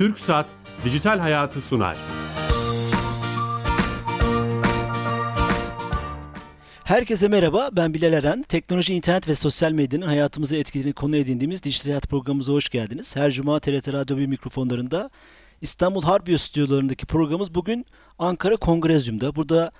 TürkSat 0.00 0.46
Dijital 0.84 1.18
Hayatı 1.18 1.60
sunar. 1.60 1.96
Herkese 6.84 7.28
merhaba, 7.28 7.70
ben 7.72 7.94
Bilal 7.94 8.12
Eren. 8.12 8.42
Teknoloji, 8.42 8.94
internet 8.94 9.28
ve 9.28 9.34
sosyal 9.34 9.72
medyanın 9.72 10.06
hayatımızı 10.06 10.56
etkilediğini 10.56 10.94
konu 10.94 11.16
edindiğimiz 11.16 11.62
Dijital 11.62 11.90
Hayat 11.90 12.08
programımıza 12.08 12.52
hoş 12.52 12.68
geldiniz. 12.68 13.16
Her 13.16 13.30
cuma 13.30 13.60
TRT 13.60 13.92
Radyo 13.92 14.16
1 14.16 14.26
mikrofonlarında 14.26 15.10
İstanbul 15.60 16.02
Harbiye 16.02 16.38
stüdyolarındaki 16.38 17.06
programımız 17.06 17.54
bugün 17.54 17.86
Ankara 18.18 18.56
Kongrezyum'da. 18.56 19.34
Burada 19.36 19.72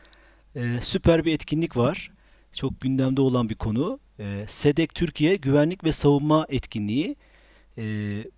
e, 0.56 0.62
süper 0.80 1.24
bir 1.24 1.34
etkinlik 1.34 1.76
var. 1.76 2.10
Çok 2.52 2.80
gündemde 2.80 3.20
olan 3.20 3.48
bir 3.48 3.54
konu. 3.54 3.98
E, 4.18 4.44
SEDEK 4.48 4.94
Türkiye 4.94 5.36
Güvenlik 5.36 5.84
ve 5.84 5.92
Savunma 5.92 6.46
Etkinliği. 6.48 7.16
E, 7.80 7.84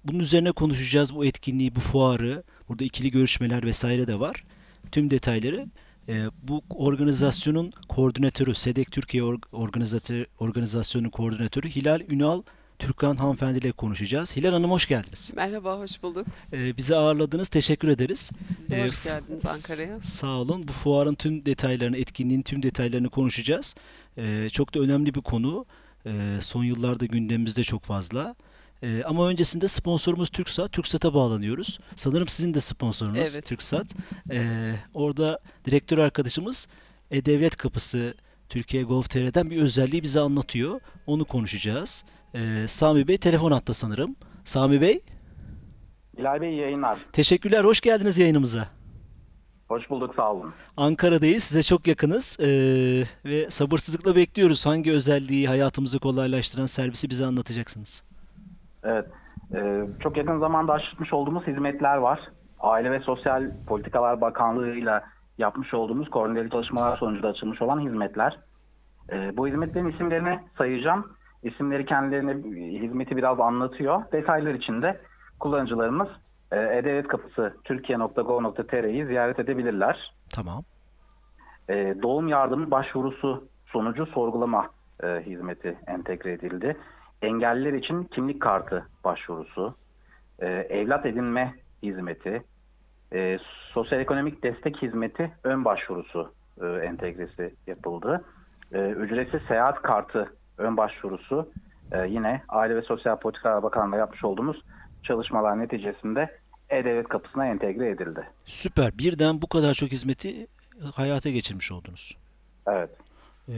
bunun 0.05 0.19
üzerine 0.19 0.53
konuşacağız 0.53 1.15
bu 1.15 1.25
etkinliği, 1.25 1.75
bu 1.75 1.81
fuarı. 1.81 2.43
Burada 2.69 2.85
ikili 2.85 3.11
görüşmeler 3.11 3.65
vesaire 3.65 4.07
de 4.07 4.21
var. 4.21 4.45
Tüm 4.93 5.11
detayları 5.11 5.67
e, 6.09 6.27
bu 6.43 6.63
organizasyonun 6.71 7.73
koordinatörü, 7.89 8.55
SEDEK 8.55 8.93
Türkiye 8.93 9.23
Organizatör, 9.53 10.27
Organizasyonu 10.39 11.11
koordinatörü 11.11 11.71
Hilal 11.71 12.01
Ünal 12.11 12.43
Türkan 12.79 13.17
hanımefendi 13.17 13.59
ile 13.59 13.73
konuşacağız. 13.73 14.37
Hilal 14.37 14.53
Hanım 14.53 14.71
hoş 14.71 14.87
geldiniz. 14.87 15.33
Merhaba, 15.37 15.79
hoş 15.79 16.03
bulduk. 16.03 16.27
Ee, 16.53 16.77
bizi 16.77 16.97
ağırladınız, 16.97 17.49
teşekkür 17.49 17.89
ederiz. 17.89 18.31
Siz 18.47 18.71
de 18.71 18.77
ee, 18.77 18.85
hoş 18.85 19.05
geldiniz 19.05 19.47
Ankara'ya. 19.47 20.01
Sağ 20.01 20.27
olun. 20.27 20.69
Bu 20.69 20.73
fuarın 20.73 21.15
tüm 21.15 21.47
detaylarını, 21.47 21.97
etkinliğin 21.97 22.43
tüm 22.43 22.63
detaylarını 22.63 23.09
konuşacağız. 23.09 23.75
Ee, 24.19 24.49
çok 24.53 24.75
da 24.75 24.81
önemli 24.81 25.15
bir 25.15 25.21
konu. 25.21 25.67
Ee, 26.07 26.11
son 26.41 26.65
yıllarda 26.65 27.07
gündemimizde 27.07 27.63
çok 27.63 27.83
fazla. 27.83 28.35
Ee, 28.83 29.03
ama 29.07 29.29
öncesinde 29.29 29.69
sponsorumuz 29.69 30.29
TürkSat. 30.31 30.73
TürkSat'a 30.73 31.15
bağlanıyoruz. 31.15 31.79
Sanırım 31.97 32.29
sizin 32.29 32.55
de 32.55 32.61
sponsorunuz 32.61 33.35
evet. 33.35 33.45
TürkSat. 33.45 33.87
Ee, 34.31 34.75
orada 34.95 35.39
direktör 35.65 35.99
arkadaşımız 35.99 36.69
E-Devlet 37.11 37.57
Kapısı 37.57 38.15
Türkiye 38.49 38.83
Gov.tr'den 38.83 39.51
bir 39.51 39.63
özelliği 39.63 40.03
bize 40.03 40.21
anlatıyor. 40.21 40.81
Onu 41.07 41.25
konuşacağız. 41.25 42.05
Ee, 42.35 42.65
Sami 42.69 43.09
Bey 43.09 43.19
telefon 43.19 43.53
hatta 43.53 43.75
sanırım. 43.75 44.17
Sami 44.45 44.81
Bey. 44.81 45.01
Bilal 46.19 46.41
Bey 46.41 46.55
yayınlar. 46.55 46.99
Teşekkürler. 47.13 47.65
Hoş 47.65 47.81
geldiniz 47.81 48.19
yayınımıza. 48.19 48.69
Hoş 49.69 49.91
bulduk. 49.91 50.15
Sağ 50.17 50.33
olun. 50.33 50.55
Ankara'dayız. 50.77 51.43
Size 51.43 51.63
çok 51.63 51.87
yakınız. 51.87 52.39
Ee, 52.41 53.05
ve 53.25 53.51
sabırsızlıkla 53.51 54.17
bekliyoruz. 54.17 54.67
Hangi 54.67 54.93
özelliği 54.93 55.49
hayatımızı 55.49 55.99
kolaylaştıran 55.99 56.67
servisi 56.67 57.11
bize 57.11 57.27
anlatacaksınız? 57.27 58.03
Evet. 58.85 59.07
Ee, 59.55 59.87
çok 60.01 60.17
yakın 60.17 60.39
zamanda 60.39 60.73
açmış 60.73 61.13
olduğumuz 61.13 61.47
hizmetler 61.47 61.97
var. 61.97 62.21
Aile 62.61 62.91
ve 62.91 63.01
Sosyal 63.01 63.51
Politikalar 63.69 64.21
Bakanlığı'yla 64.21 65.05
yapmış 65.39 65.75
olduğumuz 65.75 66.11
koordineli 66.11 66.51
çalışmalar 66.51 66.97
sonucunda 66.97 67.29
açılmış 67.29 67.63
olan 67.63 67.81
hizmetler. 67.81 68.39
Ee, 69.13 69.37
bu 69.37 69.49
hizmetlerin 69.49 69.91
isimlerini 69.91 70.41
sayacağım. 70.59 71.13
İsimleri 71.43 71.87
kendilerine 71.87 72.33
hizmeti 72.83 73.17
biraz 73.17 73.41
anlatıyor. 73.41 74.03
Detaylar 74.13 74.55
için 74.55 74.83
de 74.83 75.01
kullanıcılarımız 75.41 76.09
e, 76.53 76.57
E-Devlet 76.57 77.09
Kapısı 77.09 77.57
Türkiye.gov.tr'yi 77.65 79.07
ziyaret 79.07 79.39
edebilirler. 79.39 80.15
Tamam. 80.35 80.63
E, 81.69 81.95
doğum 82.03 82.29
yardımı 82.29 82.71
başvurusu 82.71 83.45
sonucu 83.67 84.07
sorgulama 84.07 84.67
e, 85.03 85.07
hizmeti 85.07 85.79
entegre 85.87 86.33
edildi. 86.33 86.77
Engelliler 87.23 87.73
için 87.73 88.05
kimlik 88.05 88.43
kartı 88.43 88.87
başvurusu, 89.05 89.75
e, 90.39 90.47
evlat 90.47 91.07
edinme 91.07 91.55
hizmeti, 91.83 92.43
e, 93.13 93.39
sosyal 93.73 94.01
ekonomik 94.01 94.43
destek 94.43 94.83
hizmeti 94.83 95.33
ön 95.45 95.65
başvurusu 95.65 96.33
e, 96.63 96.67
entegresi 96.67 97.55
yapıldı. 97.67 98.25
E, 98.73 98.79
ücretsiz 98.79 99.41
seyahat 99.49 99.83
kartı 99.83 100.33
ön 100.59 100.77
başvurusu 100.77 101.51
e, 101.93 102.07
yine 102.09 102.43
Aile 102.49 102.77
ve 102.77 102.83
Sosyal 102.83 103.17
Politikalar 103.17 103.63
Bakanlığı 103.63 103.97
yapmış 103.97 104.25
olduğumuz 104.25 104.63
çalışmalar 105.03 105.59
neticesinde 105.59 106.39
E-Devlet 106.71 107.09
kapısına 107.09 107.47
entegre 107.47 107.91
edildi. 107.91 108.27
Süper. 108.45 108.99
Birden 108.99 109.43
bu 109.43 109.47
kadar 109.47 109.75
çok 109.75 109.89
hizmeti 109.89 110.47
hayata 110.95 111.31
geçirmiş 111.31 111.73
oldunuz. 111.73 112.17
Evet. 112.67 112.91
Ee, 113.49 113.53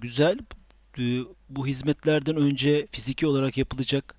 güzel. 0.00 0.38
Ee, 0.98 1.20
bu 1.48 1.66
hizmetlerden 1.66 2.36
önce 2.36 2.86
fiziki 2.90 3.26
olarak 3.26 3.58
yapılacak 3.58 4.14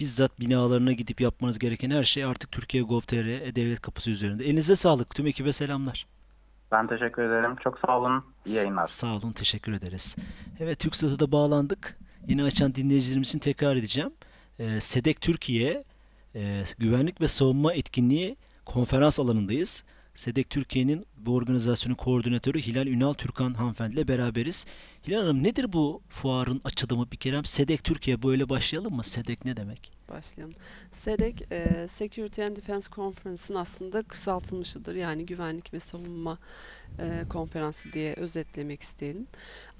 bizzat 0.00 0.40
binalarına 0.40 0.92
gidip 0.92 1.20
yapmanız 1.20 1.58
gereken 1.58 1.90
her 1.90 2.04
şey 2.04 2.24
artık 2.24 2.52
Türkiye 2.52 2.82
Gov.tr 2.82 3.26
e-Devlet 3.26 3.80
kapısı 3.80 4.10
üzerinde. 4.10 4.44
Elinize 4.44 4.76
sağlık. 4.76 5.14
Tüm 5.14 5.26
ekibe 5.26 5.52
selamlar. 5.52 6.06
Ben 6.72 6.88
teşekkür 6.88 7.22
ederim. 7.22 7.56
Çok 7.64 7.78
sağ 7.86 7.98
olun. 7.98 8.24
İyi 8.46 8.56
yayınlar. 8.56 8.86
Sağ 8.86 9.16
olun. 9.16 9.32
Teşekkür 9.32 9.72
ederiz. 9.72 10.16
Evet 10.60 10.78
TürkSat'a 10.78 11.18
da 11.18 11.32
bağlandık. 11.32 11.98
Yeni 12.28 12.42
açan 12.42 12.74
dinleyicilerimiz 12.74 13.28
için 13.28 13.38
tekrar 13.38 13.76
edeceğim. 13.76 14.10
Ee, 14.58 14.80
SEDEK 14.80 15.20
Türkiye 15.20 15.84
e, 16.34 16.64
Güvenlik 16.78 17.20
ve 17.20 17.28
Savunma 17.28 17.72
Etkinliği 17.72 18.36
konferans 18.64 19.20
alanındayız. 19.20 19.84
SEDEK 20.18 20.50
Türkiye'nin 20.50 21.06
bu 21.16 21.34
organizasyonun 21.34 21.94
koordinatörü 21.94 22.60
Hilal 22.60 22.86
Ünal 22.86 23.12
Türkan 23.12 23.54
hanımefendi 23.54 23.94
ile 23.94 24.08
beraberiz. 24.08 24.66
Hilal 25.06 25.20
Hanım 25.20 25.42
nedir 25.42 25.72
bu 25.72 26.02
fuarın 26.08 26.60
açılımı 26.64 27.10
bir 27.12 27.16
kere? 27.16 27.40
SEDEK 27.44 27.84
Türkiye 27.84 28.22
böyle 28.22 28.48
başlayalım 28.48 28.94
mı? 28.94 29.04
SEDEK 29.04 29.44
ne 29.44 29.56
demek? 29.56 29.92
Başlayalım. 30.08 30.54
SEDEK 30.90 31.52
e, 31.52 31.88
Security 31.88 32.42
and 32.44 32.56
Defense 32.56 32.90
Conference'ın 32.90 33.58
aslında 33.58 34.02
kısaltılmışıdır. 34.02 34.94
Yani 34.94 35.26
güvenlik 35.26 35.74
ve 35.74 35.80
savunma 35.80 36.38
e, 36.98 37.24
konferansı 37.28 37.92
diye 37.92 38.14
özetlemek 38.14 38.82
isteyelim. 38.82 39.26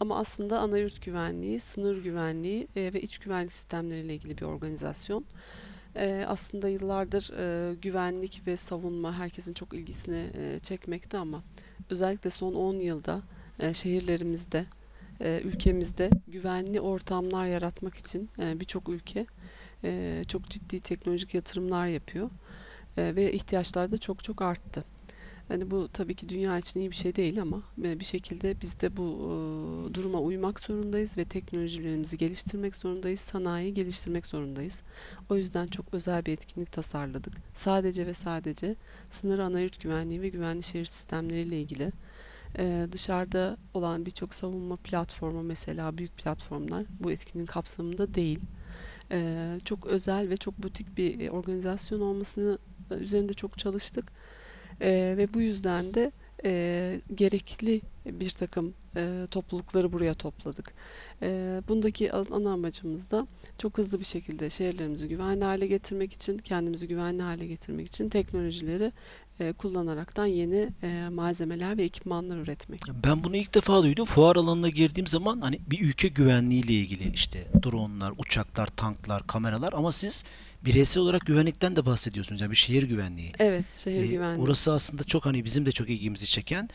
Ama 0.01 0.19
aslında 0.19 0.61
ana 0.61 0.79
yurt 0.79 1.05
güvenliği, 1.05 1.61
sınır 1.61 2.03
güvenliği 2.03 2.69
e, 2.77 2.93
ve 2.95 3.01
iç 3.01 3.19
güvenlik 3.19 3.53
sistemleriyle 3.53 4.15
ilgili 4.15 4.39
bir 4.39 4.43
organizasyon. 4.43 5.25
E, 5.97 6.25
aslında 6.29 6.69
yıllardır 6.69 7.31
e, 7.39 7.75
güvenlik 7.75 8.43
ve 8.47 8.57
savunma 8.57 9.19
herkesin 9.19 9.55
çok 9.55 9.75
ilgisini 9.75 10.31
e, 10.35 10.59
çekmekte 10.59 11.19
ama 11.19 11.43
özellikle 11.91 12.31
son 12.31 12.55
10 12.55 12.75
yılda 12.75 13.23
e, 13.59 13.75
şehirlerimizde, 13.75 14.65
ülkemizde 15.21 16.11
güvenli 16.29 16.81
ortamlar 16.81 17.47
yaratmak 17.47 17.95
için 17.95 18.31
birçok 18.39 18.89
ülke 18.89 19.27
çok 20.29 20.51
ciddi 20.51 20.81
teknolojik 20.81 21.35
yatırımlar 21.35 21.87
yapıyor 21.87 22.31
ve 22.97 23.33
ihtiyaçlar 23.33 23.93
da 23.93 23.99
çok 23.99 24.25
çok 24.25 24.43
arttı. 24.43 24.85
Hani 25.49 25.71
bu 25.71 25.89
tabii 25.89 26.15
ki 26.15 26.29
dünya 26.29 26.59
için 26.59 26.81
iyi 26.81 26.91
bir 26.91 26.97
şey 26.97 27.17
değil 27.17 27.43
ama 27.43 27.63
bir 27.77 28.05
şekilde 28.05 28.61
biz 28.61 28.81
de 28.81 28.97
bu 28.97 29.03
e, 29.03 29.95
duruma 29.95 30.21
uymak 30.21 30.61
zorundayız 30.61 31.17
ve 31.19 31.25
teknolojilerimizi 31.25 32.17
geliştirmek 32.17 32.77
zorundayız, 32.77 33.21
sanayiyi 33.21 33.75
geliştirmek 33.75 34.27
zorundayız. 34.27 34.83
O 35.31 35.37
yüzden 35.37 35.67
çok 35.67 35.95
özel 35.95 36.27
bir 36.27 36.33
etkinlik 36.33 36.73
tasarladık. 36.73 37.33
Sadece 37.55 38.07
ve 38.07 38.15
sadece 38.15 38.77
sınır 39.11 39.39
anayurt 39.39 39.81
güvenliği 39.81 40.23
ve 40.23 40.29
güvenli 40.29 40.63
şehir 40.63 40.85
sistemleriyle 40.85 41.61
ilgili 41.61 41.93
ee, 42.59 42.89
dışarıda 42.93 43.57
olan 43.75 44.07
birçok 44.07 44.35
savunma 44.35 44.77
platformu 44.77 45.43
mesela 45.43 45.99
büyük 45.99 46.17
platformlar 46.17 46.85
bu 47.01 47.13
etkinliğin 47.13 47.47
kapsamında 47.47 48.15
değil. 48.15 48.41
Ee, 49.11 49.59
çok 49.65 49.87
özel 49.87 50.31
ve 50.31 50.37
çok 50.37 50.63
butik 50.63 50.97
bir 50.99 51.29
organizasyon 51.29 52.01
olmasını 52.01 52.59
üzerinde 52.91 53.35
çok 53.35 53.59
çalıştık 53.59 54.13
e, 54.81 55.15
ve 55.17 55.35
bu 55.35 55.41
yüzden 55.41 55.95
de 55.95 56.13
e, 56.45 57.01
gerekli 57.15 57.81
bir 58.07 58.31
takım 58.31 58.75
e, 58.97 59.27
toplulukları 59.31 59.93
buraya 59.93 60.15
topladık. 60.15 60.73
E, 61.23 61.63
bundaki 61.69 62.13
ana 62.13 62.53
amacımız 62.53 63.11
da 63.11 63.27
çok 63.59 63.79
hızlı 63.79 64.01
bir 64.01 64.05
şekilde 64.05 64.51
şehirlerimizi 64.51 65.09
güvenli 65.09 65.45
hale 65.45 65.67
getirmek 65.67 66.13
için, 66.13 66.39
kendimizi 66.39 66.89
güvenli 66.89 67.23
hale 67.23 67.47
getirmek 67.47 67.87
için 67.87 68.09
teknolojileri 68.09 68.93
e, 69.41 69.53
kullanaraktan 69.53 70.27
yeni 70.27 70.69
e, 70.83 71.09
malzemeler 71.09 71.79
ve 71.79 71.83
ekipmanlar 71.83 72.37
üretmek. 72.37 72.81
Ben 73.05 73.25
bunu 73.25 73.37
ilk 73.37 73.55
defa 73.55 73.83
duydum. 73.83 74.05
Fuar 74.05 74.37
alanına 74.37 74.69
girdiğim 74.69 75.07
zaman 75.07 75.41
hani 75.41 75.61
bir 75.67 75.81
ülke 75.81 76.09
güvenliği 76.09 76.65
ile 76.65 76.73
ilgili 76.73 77.13
işte 77.15 77.47
dronlar, 77.63 78.13
uçaklar, 78.19 78.67
tanklar, 78.67 79.27
kameralar 79.27 79.73
ama 79.73 79.93
siz 79.93 80.25
bireysel 80.65 81.03
olarak 81.03 81.27
güvenlikten 81.27 81.77
de 81.77 81.87
bahsediyorsunuz. 81.87 82.41
Yani 82.41 82.51
bir 82.51 82.57
şehir 82.57 82.83
güvenliği. 82.83 83.33
Evet, 83.39 83.77
şehir 83.85 84.03
ee, 84.03 84.07
güvenliği. 84.07 84.45
Orası 84.45 84.73
aslında 84.73 85.05
çok 85.05 85.27
hani 85.27 85.45
bizim 85.45 85.67
de 85.67 85.73
çok 85.73 85.91
ilgimizi 85.91 86.27
çeken 86.27 86.69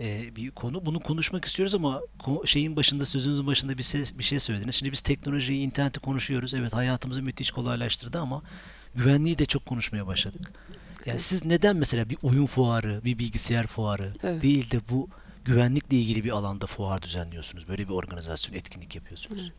e, 0.00 0.36
bir 0.36 0.50
konu. 0.50 0.86
Bunu 0.86 1.00
konuşmak 1.00 1.44
istiyoruz 1.44 1.74
ama 1.74 2.00
şeyin 2.44 2.76
başında 2.76 3.04
sözünüzün 3.04 3.46
başında 3.46 3.78
bir, 3.78 3.82
ses, 3.82 4.18
bir 4.18 4.24
şey 4.24 4.40
söylediniz. 4.40 4.74
Şimdi 4.74 4.92
biz 4.92 5.00
teknolojiyi, 5.00 5.60
interneti 5.60 6.00
konuşuyoruz. 6.00 6.54
Evet 6.54 6.72
hayatımızı 6.72 7.22
müthiş 7.22 7.50
kolaylaştırdı 7.50 8.18
ama 8.18 8.42
güvenliği 8.94 9.38
de 9.38 9.46
çok 9.46 9.66
konuşmaya 9.66 10.06
başladık. 10.06 10.52
Yani 11.06 11.10
evet. 11.10 11.22
siz 11.22 11.44
neden 11.44 11.76
mesela 11.76 12.10
bir 12.10 12.18
oyun 12.22 12.46
fuarı, 12.46 13.00
bir 13.04 13.18
bilgisayar 13.18 13.66
fuarı 13.66 14.12
evet. 14.22 14.42
değil 14.42 14.70
de 14.70 14.80
bu 14.90 15.08
güvenlikle 15.44 15.96
ilgili 15.96 16.24
bir 16.24 16.30
alanda 16.30 16.66
fuar 16.66 17.02
düzenliyorsunuz? 17.02 17.68
Böyle 17.68 17.88
bir 17.88 17.92
organizasyon, 17.92 18.56
etkinlik 18.56 18.96
yapıyorsunuz. 18.96 19.52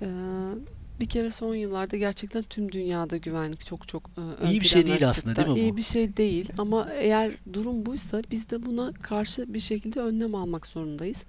Evet. 0.00 0.02
Ee, 0.02 0.79
Bir 1.00 1.06
kere 1.06 1.30
son 1.30 1.54
yıllarda 1.54 1.96
gerçekten 1.96 2.42
tüm 2.42 2.72
dünyada 2.72 3.16
güvenlik 3.16 3.66
çok 3.66 3.88
çok 3.88 4.10
e, 4.18 4.20
ön 4.20 4.50
İyi 4.50 4.60
bir 4.60 4.66
şey 4.66 4.86
değil 4.86 5.08
aslında, 5.08 5.34
çıktı. 5.34 5.36
değil 5.36 5.48
mi 5.48 5.54
bu? 5.54 5.58
İyi 5.58 5.76
bir 5.76 5.82
şey 5.82 6.16
değil 6.16 6.48
ama 6.58 6.88
eğer 6.92 7.32
durum 7.52 7.86
buysa 7.86 8.22
biz 8.30 8.50
de 8.50 8.66
buna 8.66 8.92
karşı 8.92 9.54
bir 9.54 9.60
şekilde 9.60 10.00
önlem 10.00 10.34
almak 10.34 10.66
zorundayız. 10.66 11.24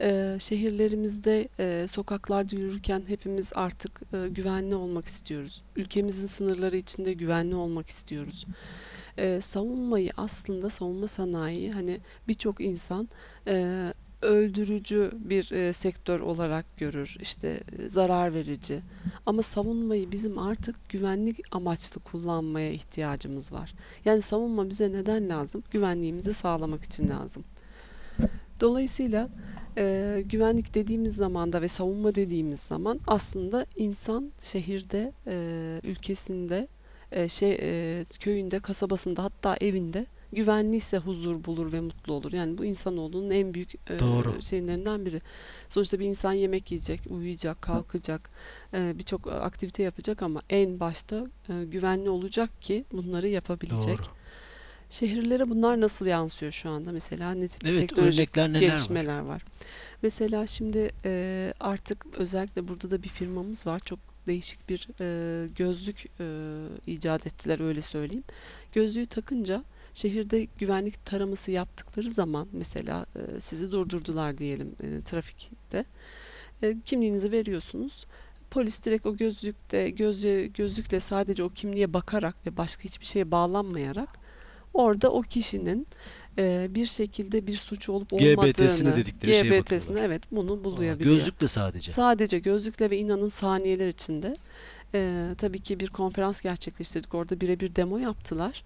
E, 0.00 0.36
şehirlerimizde, 0.40 1.48
e, 1.58 1.86
sokaklarda 1.88 2.56
yürürken 2.56 3.02
hepimiz 3.06 3.52
artık 3.54 4.00
e, 4.12 4.28
güvenli 4.28 4.74
olmak 4.74 5.06
istiyoruz. 5.06 5.62
Ülkemizin 5.76 6.26
sınırları 6.26 6.76
içinde 6.76 7.12
güvenli 7.12 7.54
olmak 7.54 7.86
istiyoruz. 7.86 8.46
E, 9.18 9.40
savunmayı 9.40 10.10
aslında 10.16 10.70
savunma 10.70 11.08
sanayi 11.08 11.72
hani 11.72 12.00
birçok 12.28 12.60
insan 12.60 13.08
e, 13.46 13.92
öldürücü 14.26 15.10
bir 15.14 15.50
e, 15.50 15.72
sektör 15.72 16.20
olarak 16.20 16.76
görür. 16.76 17.16
İşte 17.20 17.48
e, 17.48 17.88
zarar 17.88 18.34
verici. 18.34 18.80
Ama 19.26 19.42
savunmayı 19.42 20.10
bizim 20.10 20.38
artık 20.38 20.88
güvenlik 20.88 21.40
amaçlı 21.50 22.00
kullanmaya 22.00 22.70
ihtiyacımız 22.72 23.52
var. 23.52 23.74
Yani 24.04 24.22
savunma 24.22 24.68
bize 24.68 24.92
neden 24.92 25.28
lazım? 25.28 25.62
Güvenliğimizi 25.70 26.34
sağlamak 26.34 26.84
için 26.84 27.08
lazım. 27.08 27.44
Dolayısıyla 28.60 29.28
e, 29.78 30.22
güvenlik 30.26 30.74
dediğimiz 30.74 31.16
zamanda 31.16 31.62
ve 31.62 31.68
savunma 31.68 32.14
dediğimiz 32.14 32.60
zaman 32.60 33.00
aslında 33.06 33.66
insan 33.76 34.32
şehirde, 34.40 35.12
e, 35.26 35.36
ülkesinde, 35.84 36.68
e, 37.12 37.28
şey 37.28 37.58
e, 37.60 38.04
köyünde, 38.20 38.58
kasabasında 38.58 39.24
hatta 39.24 39.56
evinde 39.60 40.06
güvenliyse 40.32 40.98
huzur 40.98 41.44
bulur 41.44 41.72
ve 41.72 41.80
mutlu 41.80 42.12
olur. 42.12 42.32
Yani 42.32 42.58
bu 42.58 42.64
insanoğlunun 42.64 43.30
en 43.30 43.54
büyük 43.54 43.74
e, 43.74 44.00
Doğru. 44.00 44.42
şeylerinden 44.42 45.06
biri. 45.06 45.22
Sonuçta 45.68 45.98
bir 45.98 46.04
insan 46.06 46.32
yemek 46.32 46.70
yiyecek, 46.70 47.00
uyuyacak, 47.10 47.62
kalkacak, 47.62 48.30
e, 48.74 48.98
birçok 48.98 49.26
aktivite 49.26 49.82
yapacak 49.82 50.22
ama 50.22 50.42
en 50.50 50.80
başta 50.80 51.26
e, 51.48 51.64
güvenli 51.64 52.10
olacak 52.10 52.62
ki 52.62 52.84
bunları 52.92 53.28
yapabilecek. 53.28 53.98
Doğru. 53.98 54.06
Şehirlere 54.90 55.50
bunlar 55.50 55.80
nasıl 55.80 56.06
yansıyor 56.06 56.52
şu 56.52 56.70
anda? 56.70 56.92
Mesela 56.92 57.34
ne 57.34 57.48
tip 57.48 57.64
Evet, 57.68 57.80
teknolojik 57.88 58.36
neler 58.36 58.54
var? 58.54 58.60
gelişmeler 58.60 59.18
var? 59.20 59.42
Mesela 60.02 60.46
şimdi 60.46 60.90
e, 61.04 61.54
artık 61.60 62.06
özellikle 62.16 62.68
burada 62.68 62.90
da 62.90 63.02
bir 63.02 63.08
firmamız 63.08 63.66
var. 63.66 63.80
Çok 63.84 63.98
değişik 64.26 64.68
bir 64.68 64.88
e, 65.00 65.48
gözlük 65.48 66.04
e, 66.20 66.26
icat 66.86 67.26
ettiler 67.26 67.60
öyle 67.60 67.82
söyleyeyim. 67.82 68.24
Gözlüğü 68.72 69.06
takınca 69.06 69.64
şehirde 69.96 70.46
güvenlik 70.58 71.04
taraması 71.04 71.50
yaptıkları 71.50 72.10
zaman 72.10 72.48
mesela 72.52 73.06
e, 73.16 73.40
sizi 73.40 73.72
durdurdular 73.72 74.38
diyelim 74.38 74.76
e, 74.82 75.02
trafikte. 75.02 75.84
E, 76.62 76.76
kimliğinizi 76.84 77.32
veriyorsunuz. 77.32 78.06
Polis 78.50 78.82
direkt 78.82 79.06
o 79.06 79.16
gözlükte 79.16 79.90
gözlüğe, 79.90 80.46
gözlükle 80.46 81.00
sadece 81.00 81.42
o 81.42 81.48
kimliğe 81.48 81.92
bakarak 81.92 82.46
ve 82.46 82.56
başka 82.56 82.84
hiçbir 82.84 83.06
şeye 83.06 83.30
bağlanmayarak 83.30 84.08
orada 84.74 85.12
o 85.12 85.22
kişinin 85.22 85.86
e, 86.38 86.66
bir 86.70 86.86
şekilde 86.86 87.46
bir 87.46 87.56
suç 87.56 87.88
olup 87.88 88.12
olmadığını 88.12 88.52
GBT'sine 88.52 88.96
dedikleri 88.96 89.34
şeye 89.34 89.42
GBT'sine 89.42 89.78
bakıyorlar. 89.78 90.04
evet 90.04 90.22
bunu 90.30 90.52
Aa, 90.52 90.64
buluyabiliyor. 90.64 91.16
Gözlükle 91.16 91.46
sadece. 91.46 91.90
Sadece 91.90 92.38
gözlükle 92.38 92.90
ve 92.90 92.98
inanın 92.98 93.28
saniyeler 93.28 93.88
içinde. 93.88 94.32
Ee, 94.96 95.34
tabii 95.38 95.58
ki 95.60 95.80
bir 95.80 95.88
konferans 95.88 96.40
gerçekleştirdik. 96.40 97.14
Orada 97.14 97.40
birebir 97.40 97.76
demo 97.76 97.98
yaptılar. 97.98 98.62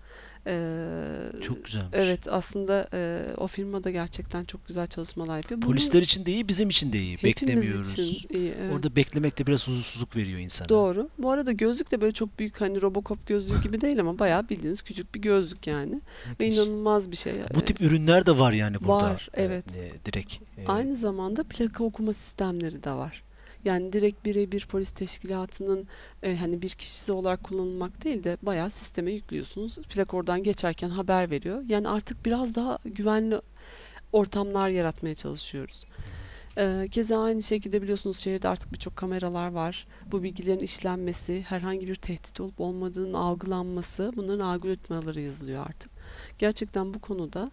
Ee, 0.47 1.43
Çok 1.43 1.65
güzelmiş. 1.65 1.89
Evet 1.93 2.29
aslında 2.29 2.89
e, 2.95 3.23
o 3.37 3.47
firma 3.47 3.85
da 3.85 3.91
gerçekten 3.91 4.45
çok 4.45 4.67
güzel 4.67 4.87
çalışmalar 4.87 5.37
yapıyor. 5.37 5.63
Bunu 5.63 5.71
Polisler 5.71 6.03
için 6.03 6.27
de 6.27 6.33
iyi, 6.33 6.49
bizim 6.49 6.69
için 6.69 6.93
de 6.93 6.99
iyi. 6.99 7.19
Beklemiyoruz. 7.25 7.93
için 7.93 8.29
iyi, 8.39 8.53
evet. 8.61 8.73
Orada 8.73 8.97
beklemek 8.97 9.39
de 9.39 9.47
biraz 9.47 9.69
huzursuzluk 9.69 10.17
veriyor 10.17 10.39
insana. 10.39 10.69
Doğru. 10.69 11.09
Bu 11.19 11.31
arada 11.31 11.53
gözlük 11.53 11.91
de 11.91 12.01
böyle 12.01 12.13
çok 12.13 12.39
büyük 12.39 12.61
hani 12.61 12.83
Robocop 12.83 13.27
gözlüğü 13.27 13.63
gibi 13.63 13.81
değil 13.81 14.01
ama 14.01 14.19
bayağı 14.19 14.49
bildiğiniz 14.49 14.83
küçük 14.83 15.15
bir 15.15 15.21
gözlük 15.21 15.67
yani. 15.67 16.01
Ve 16.41 16.47
inanılmaz 16.47 17.11
bir 17.11 17.17
şey. 17.17 17.33
Bu 17.55 17.59
Ee, 17.61 17.65
tip 17.65 17.81
ürünler 17.81 18.27
de 18.27 18.39
var 18.39 18.53
yani 18.53 18.81
burada. 18.81 18.93
Var, 18.95 19.29
Ee, 19.35 19.43
evet. 19.43 19.65
e, 19.77 19.93
direkt. 20.07 20.35
e, 20.59 20.67
Aynı 20.67 20.97
zamanda 20.97 21.45
plaka 21.45 21.85
okuma 21.85 22.13
sistemleri 22.13 22.85
de 22.85 22.91
var. 22.93 23.23
Yani 23.65 23.93
direkt 23.93 24.25
birebir 24.25 24.67
polis 24.67 24.93
teşkilatının 24.93 25.87
e, 26.23 26.37
hani 26.37 26.63
bir 26.63 26.69
kişisi 26.71 27.13
olarak 27.13 27.45
kullanılmak 27.45 28.05
değil 28.05 28.25
de 28.25 28.37
bayağı 28.43 28.71
sisteme 28.71 29.13
yüklüyorsunuz. 29.13 29.79
Plak 29.79 30.15
oradan 30.15 30.43
geçerken 30.43 30.89
haber 30.89 31.31
veriyor. 31.31 31.63
Yani 31.69 31.89
artık 31.89 32.27
biraz 32.27 32.55
daha 32.55 32.79
güvenli 32.85 33.41
ortamlar 34.13 34.69
yaratmaya 34.69 35.15
çalışıyoruz. 35.15 35.85
E, 36.59 36.89
keza 36.91 37.23
aynı 37.23 37.43
şekilde 37.43 37.83
biliyorsunuz 37.83 38.19
şehirde 38.19 38.49
artık 38.49 38.73
birçok 38.73 38.97
kameralar 38.97 39.53
var. 39.53 39.87
Bu 40.13 40.23
bilgilerin 40.23 40.59
işlenmesi, 40.59 41.43
herhangi 41.43 41.89
bir 41.89 41.95
tehdit 41.95 42.41
olup 42.41 42.61
olmadığının 42.61 43.13
algılanması, 43.13 44.13
bunların 44.17 44.45
algoritmaları 44.45 45.21
yazılıyor 45.21 45.67
artık. 45.67 45.91
Gerçekten 46.39 46.95
bu 46.95 46.99
konuda 46.99 47.51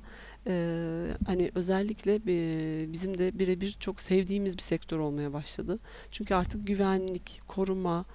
e, 0.48 1.08
hani 1.26 1.52
özellikle 1.56 2.16
e, 2.16 2.92
bizim 2.94 3.18
de 3.18 3.40
birebir 3.40 3.72
çok 3.80 4.02
sevdiğimiz 4.02 4.58
bir 4.58 4.62
sektör 4.62 5.00
olmaya 5.00 5.34
başladı. 5.34 5.80
Çünkü 6.12 6.36
artık 6.36 6.68
güvenlik, 6.68 7.42
koruma, 7.48 8.06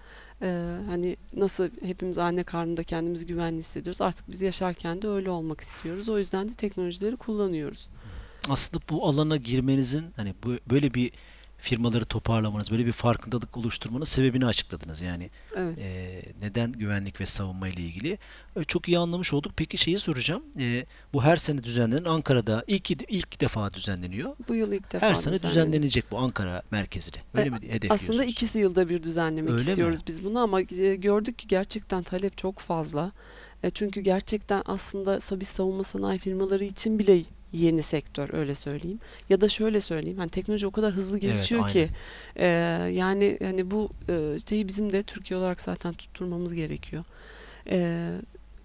e, 0.42 0.76
hani 0.88 1.16
nasıl 1.36 1.68
hepimiz 1.82 2.18
anne 2.18 2.44
karnında 2.44 2.82
kendimizi 2.82 3.26
güvenli 3.26 3.58
hissediyoruz. 3.58 4.00
Artık 4.00 4.30
biz 4.30 4.42
yaşarken 4.42 5.02
de 5.02 5.08
öyle 5.08 5.30
olmak 5.30 5.60
istiyoruz. 5.60 6.08
O 6.08 6.18
yüzden 6.18 6.48
de 6.48 6.54
teknolojileri 6.54 7.16
kullanıyoruz. 7.16 7.88
aslında 8.48 8.84
bu 8.90 9.06
alana 9.08 9.36
girmenizin 9.36 10.04
hani 10.16 10.34
böyle 10.70 10.94
bir 10.94 11.12
firmaları 11.62 12.04
toparlamanız, 12.04 12.70
böyle 12.70 12.86
bir 12.86 12.92
farkındalık 12.92 13.56
oluşturmanın 13.56 14.04
sebebini 14.04 14.46
açıkladınız. 14.46 15.00
Yani 15.00 15.30
Evet. 15.56 15.78
e, 15.78 16.22
neden 16.40 16.72
güvenlik 16.72 17.20
ve 17.20 17.26
savunma 17.26 17.68
ile 17.68 17.80
ilgili. 17.80 18.18
E, 18.56 18.64
çok 18.64 18.88
iyi 18.88 18.98
anlamış 18.98 19.32
olduk. 19.32 19.52
Peki 19.56 19.78
şeyi 19.78 19.98
soracağım. 19.98 20.42
E, 20.58 20.86
bu 21.12 21.22
her 21.22 21.36
sene 21.36 21.62
düzenlenen 21.64 22.04
Ankara'da 22.04 22.64
ilk 22.66 22.90
ilk 22.90 23.40
defa 23.40 23.72
düzenleniyor. 23.72 24.36
Bu 24.48 24.54
yıl 24.54 24.72
ilk 24.72 24.92
defa 24.92 25.06
Her 25.08 25.14
sene 25.14 25.42
düzenlenecek 25.42 26.10
bu 26.10 26.18
Ankara 26.18 26.62
merkezli. 26.70 27.16
Öyle 27.34 27.46
E, 27.46 27.50
mi 27.50 27.56
hedefliyorsunuz? 27.56 28.10
Aslında 28.10 28.24
ikisi 28.24 28.58
yılda 28.58 28.88
bir 28.88 29.02
düzenlemek 29.02 29.50
Öyle 29.52 29.62
mi? 29.64 29.68
istiyoruz 29.70 30.00
biz 30.06 30.24
bunu 30.24 30.38
ama 30.38 30.60
e, 30.60 30.96
gördük 30.96 31.38
ki 31.38 31.48
gerçekten 31.48 32.02
talep 32.02 32.36
çok 32.38 32.58
fazla. 32.58 33.12
E, 33.62 33.70
çünkü 33.70 34.00
gerçekten 34.00 34.62
aslında 34.66 35.40
biz 35.40 35.48
savunma 35.48 35.84
sanayi 35.84 36.18
firmaları 36.18 36.64
için 36.64 36.98
bile 36.98 37.22
yeni 37.52 37.82
sektör 37.82 38.34
öyle 38.34 38.54
söyleyeyim. 38.54 38.98
Ya 39.28 39.40
da 39.40 39.48
şöyle 39.48 39.80
söyleyeyim 39.80 40.18
hani 40.18 40.30
teknoloji 40.30 40.66
o 40.66 40.70
kadar 40.70 40.92
hızlı 40.92 41.18
gelişiyor 41.18 41.68
ki 41.68 41.88
e, 42.36 42.46
yani 42.92 43.38
hani 43.42 43.70
bu 43.70 43.90
e, 44.08 44.36
şeyi 44.48 44.68
bizim 44.68 44.92
de 44.92 45.02
Türkiye 45.02 45.38
olarak 45.40 45.60
zaten 45.60 45.92
tutturmamız 45.92 46.54
gerekiyor. 46.54 47.04
E, 47.70 48.08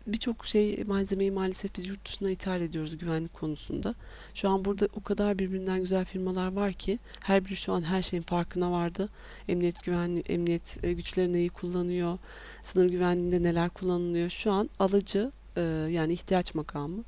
Birçok 0.07 0.45
şey 0.45 0.83
malzemeyi 0.87 1.31
maalesef 1.31 1.77
biz 1.77 1.87
yurt 1.87 2.05
dışına 2.05 2.29
ithal 2.29 2.61
ediyoruz 2.61 2.97
güvenlik 2.97 3.33
konusunda. 3.33 3.95
Şu 4.33 4.49
an 4.49 4.65
burada 4.65 4.87
o 4.95 5.03
kadar 5.03 5.39
birbirinden 5.39 5.79
güzel 5.79 6.05
firmalar 6.05 6.53
var 6.53 6.73
ki 6.73 6.99
her 7.19 7.45
biri 7.45 7.55
şu 7.55 7.73
an 7.73 7.83
her 7.83 8.01
şeyin 8.01 8.23
farkına 8.23 8.71
vardı. 8.71 9.09
Emniyet 9.47 9.83
güvenli 9.83 10.19
emniyet 10.19 10.77
e, 10.83 10.93
güçleri 10.93 11.33
neyi 11.33 11.49
kullanıyor, 11.49 12.17
sınır 12.61 12.89
güvenliğinde 12.89 13.43
neler 13.43 13.69
kullanılıyor. 13.69 14.29
Şu 14.29 14.51
an 14.51 14.69
alıcı 14.79 15.31
e, 15.55 15.61
yani 15.89 16.13
ihtiyaç 16.13 16.55
makamı, 16.55 17.03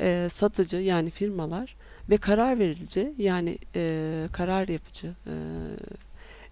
e, 0.00 0.28
satıcı 0.30 0.76
yani 0.76 1.10
firmalar 1.10 1.76
ve 2.10 2.16
karar 2.16 2.58
verici 2.58 3.14
yani 3.18 3.58
e, 3.74 4.28
karar 4.32 4.68
yapıcı 4.68 5.14
e, 5.26 5.34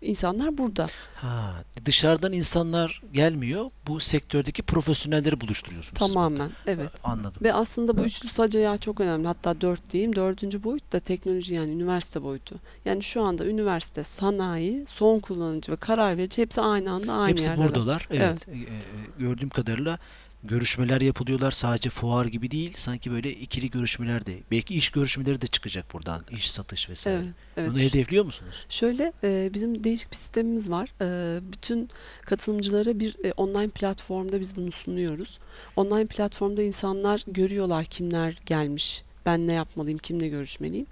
insanlar 0.02 0.58
burada. 0.58 0.86
Ha, 1.14 1.54
dışarıdan 1.84 2.32
insanlar 2.32 3.00
gelmiyor. 3.12 3.64
Bu 3.86 4.00
sektördeki 4.00 4.62
profesyonelleri 4.62 5.40
buluşturuyorsunuz. 5.40 5.98
Tamamen 5.98 6.50
evet. 6.66 6.90
Anladım. 7.04 7.42
Ve 7.42 7.54
aslında 7.54 7.98
bu 7.98 8.02
üçlü 8.02 8.28
sac 8.28 8.56
ayağı 8.56 8.78
çok 8.78 9.00
önemli. 9.00 9.26
Hatta 9.26 9.60
dört 9.60 9.90
diyeyim. 9.90 10.16
Dördüncü 10.16 10.64
boyut 10.64 10.92
da 10.92 11.00
teknoloji 11.00 11.54
yani 11.54 11.70
üniversite 11.72 12.22
boyutu. 12.22 12.54
Yani 12.84 13.02
şu 13.02 13.22
anda 13.22 13.46
üniversite, 13.46 14.02
sanayi, 14.04 14.86
son 14.86 15.18
kullanıcı 15.18 15.72
ve 15.72 15.76
karar 15.76 16.16
verici 16.16 16.42
hepsi 16.42 16.60
aynı 16.60 16.92
anda 16.92 17.12
aynı 17.12 17.30
Hepsi 17.30 17.50
yerdeler. 17.50 17.68
buradalar. 17.68 18.08
Evet. 18.10 18.48
E, 18.48 18.52
e, 18.52 18.82
gördüğüm 19.18 19.48
kadarıyla 19.48 19.98
görüşmeler 20.44 21.00
yapılıyorlar. 21.00 21.50
Sadece 21.50 21.90
fuar 21.90 22.26
gibi 22.26 22.50
değil. 22.50 22.74
Sanki 22.76 23.12
böyle 23.12 23.30
ikili 23.30 23.70
görüşmeler 23.70 24.26
de. 24.26 24.38
Belki 24.50 24.74
iş 24.74 24.88
görüşmeleri 24.88 25.40
de 25.40 25.46
çıkacak 25.46 25.92
buradan. 25.92 26.22
İş 26.30 26.50
satış 26.50 26.90
vesaire. 26.90 27.18
Evet, 27.18 27.34
evet. 27.56 27.70
Bunu 27.70 27.78
hedefliyor 27.78 28.24
musunuz? 28.24 28.66
Şöyle 28.68 29.12
e, 29.24 29.50
bizim 29.54 29.84
değişik 29.84 30.10
bir 30.10 30.16
sistemimiz 30.16 30.70
var. 30.70 30.88
E, 31.00 31.40
bütün 31.52 31.88
katılımcılara 32.22 33.00
bir 33.00 33.24
e, 33.24 33.32
online 33.32 33.68
platformda 33.68 34.40
biz 34.40 34.56
bunu 34.56 34.72
sunuyoruz. 34.72 35.38
Online 35.76 36.06
platformda 36.06 36.62
insanlar 36.62 37.22
görüyorlar 37.26 37.84
kimler 37.84 38.38
gelmiş, 38.46 39.02
ben 39.26 39.46
ne 39.46 39.52
yapmalıyım, 39.52 39.98
kimle 39.98 40.28
görüşmeliyim. 40.28 40.86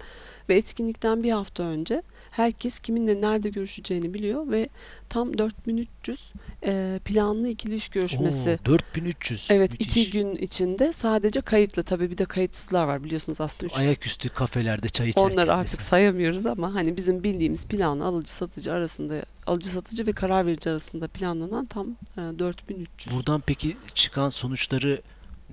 Ve 0.49 0.55
etkinlikten 0.55 1.23
bir 1.23 1.31
hafta 1.31 1.63
önce 1.63 2.03
Herkes 2.31 2.79
kiminle 2.79 3.21
nerede 3.21 3.49
görüşeceğini 3.49 4.13
biliyor 4.13 4.51
ve 4.51 4.69
tam 5.09 5.37
4300 5.37 6.33
e, 6.63 6.99
planlı 7.05 7.47
ikili 7.47 7.75
iş 7.75 7.89
görüşmesi. 7.89 8.59
Oo, 8.61 8.65
4300. 8.65 9.47
Evet 9.51 9.71
Müthiş. 9.71 9.87
iki 9.87 10.11
gün 10.11 10.35
içinde 10.35 10.93
sadece 10.93 11.41
kayıtlı 11.41 11.83
tabii 11.83 12.11
bir 12.11 12.17
de 12.17 12.25
kayıtsızlar 12.25 12.83
var 12.83 13.03
biliyorsunuz 13.03 13.41
aslında 13.41 13.65
üç 13.65 13.79
Ayaküstü 13.79 14.29
kafelerde 14.29 14.89
çay 14.89 15.09
içerken. 15.09 15.31
Onları 15.31 15.53
artık 15.53 15.73
mesela. 15.79 15.89
sayamıyoruz 15.89 16.45
ama 16.45 16.73
hani 16.73 16.97
bizim 16.97 17.23
bildiğimiz 17.23 17.65
planlı 17.65 18.05
alıcı 18.05 18.31
satıcı 18.31 18.73
arasında 18.73 19.25
alıcı 19.47 19.69
satıcı 19.69 20.07
ve 20.07 20.11
karar 20.11 20.45
verici 20.45 20.69
arasında 20.69 21.07
planlanan 21.07 21.65
tam 21.65 21.87
e, 22.17 22.39
4300. 22.39 23.15
Buradan 23.15 23.43
peki 23.45 23.77
çıkan 23.95 24.29
sonuçları 24.29 25.01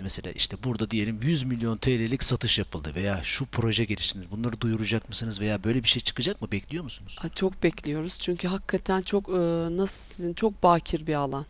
mesela 0.02 0.32
işte 0.32 0.56
burada 0.64 0.90
diyelim 0.90 1.22
100 1.22 1.44
milyon 1.44 1.76
TL'lik 1.76 2.22
satış 2.22 2.58
yapıldı 2.58 2.92
veya 2.94 3.20
şu 3.22 3.46
proje 3.46 3.84
geliştiniz. 3.84 4.30
Bunları 4.30 4.60
duyuracak 4.60 5.08
mısınız 5.08 5.40
veya 5.40 5.64
böyle 5.64 5.82
bir 5.82 5.88
şey 5.88 6.02
çıkacak 6.02 6.42
mı? 6.42 6.52
Bekliyor 6.52 6.84
musunuz? 6.84 7.18
Çok 7.34 7.62
bekliyoruz 7.62 8.18
çünkü 8.20 8.48
hakikaten 8.48 9.02
çok 9.02 9.28
e, 9.28 9.32
nasıl 9.76 10.14
sizin 10.14 10.34
çok 10.34 10.62
bakir 10.62 11.06
bir 11.06 11.14
alan. 11.14 11.46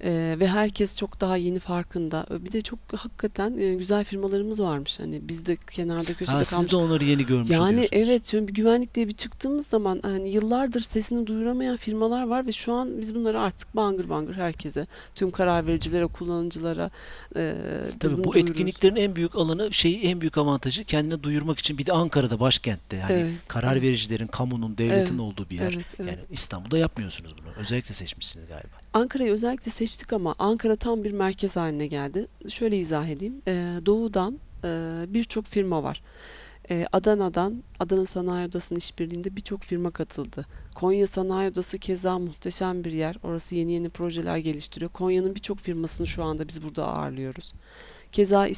E, 0.00 0.36
ve 0.40 0.46
herkes 0.46 0.96
çok 0.96 1.20
daha 1.20 1.36
yeni 1.36 1.58
farkında. 1.58 2.26
Bir 2.30 2.52
de 2.52 2.62
çok 2.62 2.78
hakikaten 2.96 3.58
e, 3.58 3.74
güzel 3.74 4.04
firmalarımız 4.04 4.60
varmış. 4.62 5.00
Hani 5.00 5.28
biz 5.28 5.46
de 5.46 5.56
kenarda 5.70 6.14
köşede 6.14 6.26
Ha, 6.36 6.42
kalmış. 6.42 6.48
siz 6.48 6.70
de 6.70 6.76
onları 6.76 7.04
yeni 7.04 7.26
görmüş 7.26 7.50
Yani 7.50 7.88
evet 7.92 8.26
şimdi 8.26 8.48
bir 8.48 8.54
güvenlik 8.54 8.94
diye 8.94 9.08
bir 9.08 9.12
çıktığımız 9.12 9.66
zaman 9.66 10.00
hani 10.02 10.30
yıllardır 10.30 10.80
sesini 10.80 11.26
duyuramayan 11.26 11.76
firmalar 11.76 12.26
var 12.26 12.46
ve 12.46 12.52
şu 12.52 12.72
an 12.72 13.00
biz 13.00 13.14
bunları 13.14 13.40
artık 13.40 13.76
bangır 13.76 14.08
bangır 14.08 14.34
herkese, 14.34 14.86
tüm 15.14 15.30
karar 15.30 15.66
vericilere, 15.66 16.06
kullanıcılara 16.06 16.90
e, 17.36 17.54
Tabii 18.00 18.12
bu 18.12 18.24
duyuruyoruz. 18.24 18.50
etkinliklerin 18.50 18.96
en 18.96 19.16
büyük 19.16 19.36
alanı 19.36 19.72
şeyi 19.72 20.02
en 20.02 20.20
büyük 20.20 20.38
avantajı 20.38 20.84
kendini 20.84 21.22
duyurmak 21.22 21.58
için 21.58 21.78
bir 21.78 21.86
de 21.86 21.92
Ankara'da 21.92 22.40
başkentte 22.40 23.00
hani 23.00 23.12
Evet, 23.12 23.32
karar 23.48 23.82
vericilerin, 23.82 24.26
kamunun, 24.26 24.78
devletin 24.78 24.96
Evet, 25.14 25.20
olduğu 25.20 25.50
bir 25.50 25.56
yer. 25.56 25.72
Evet, 25.72 25.84
evet. 26.00 26.12
Yani 26.12 26.24
İstanbul'da 26.30 26.78
yapmıyorsunuz 26.78 27.34
bunu. 27.38 27.52
Özellikle 27.56 27.94
seçmişsiniz 27.94 28.48
galiba. 28.48 28.76
Ankara'yı 28.96 29.32
özellikle 29.32 29.70
seçtik 29.70 30.12
ama 30.12 30.34
Ankara 30.38 30.76
tam 30.76 31.04
bir 31.04 31.12
merkez 31.12 31.56
haline 31.56 31.86
geldi. 31.86 32.28
Şöyle 32.48 32.76
izah 32.76 33.08
edeyim. 33.08 33.42
Ee, 33.48 33.52
doğudan 33.86 34.38
e, 34.64 34.68
birçok 35.08 35.44
firma 35.44 35.82
var. 35.82 36.02
Ee, 36.70 36.86
Adana'dan, 36.92 37.62
Adana 37.80 38.06
Sanayi 38.06 38.48
Odası'nın 38.48 38.78
işbirliğinde 38.78 39.36
birçok 39.36 39.62
firma 39.62 39.90
katıldı. 39.90 40.46
Konya 40.74 41.06
Sanayi 41.06 41.50
Odası 41.50 41.78
keza 41.78 42.18
muhteşem 42.18 42.84
bir 42.84 42.92
yer. 42.92 43.16
Orası 43.22 43.54
yeni 43.54 43.72
yeni 43.72 43.88
projeler 43.88 44.36
geliştiriyor. 44.36 44.90
Konya'nın 44.90 45.34
birçok 45.34 45.58
firmasını 45.58 46.06
şu 46.06 46.24
anda 46.24 46.48
biz 46.48 46.62
burada 46.62 46.86
ağırlıyoruz. 46.86 47.52
Keza 48.12 48.46
e, 48.46 48.50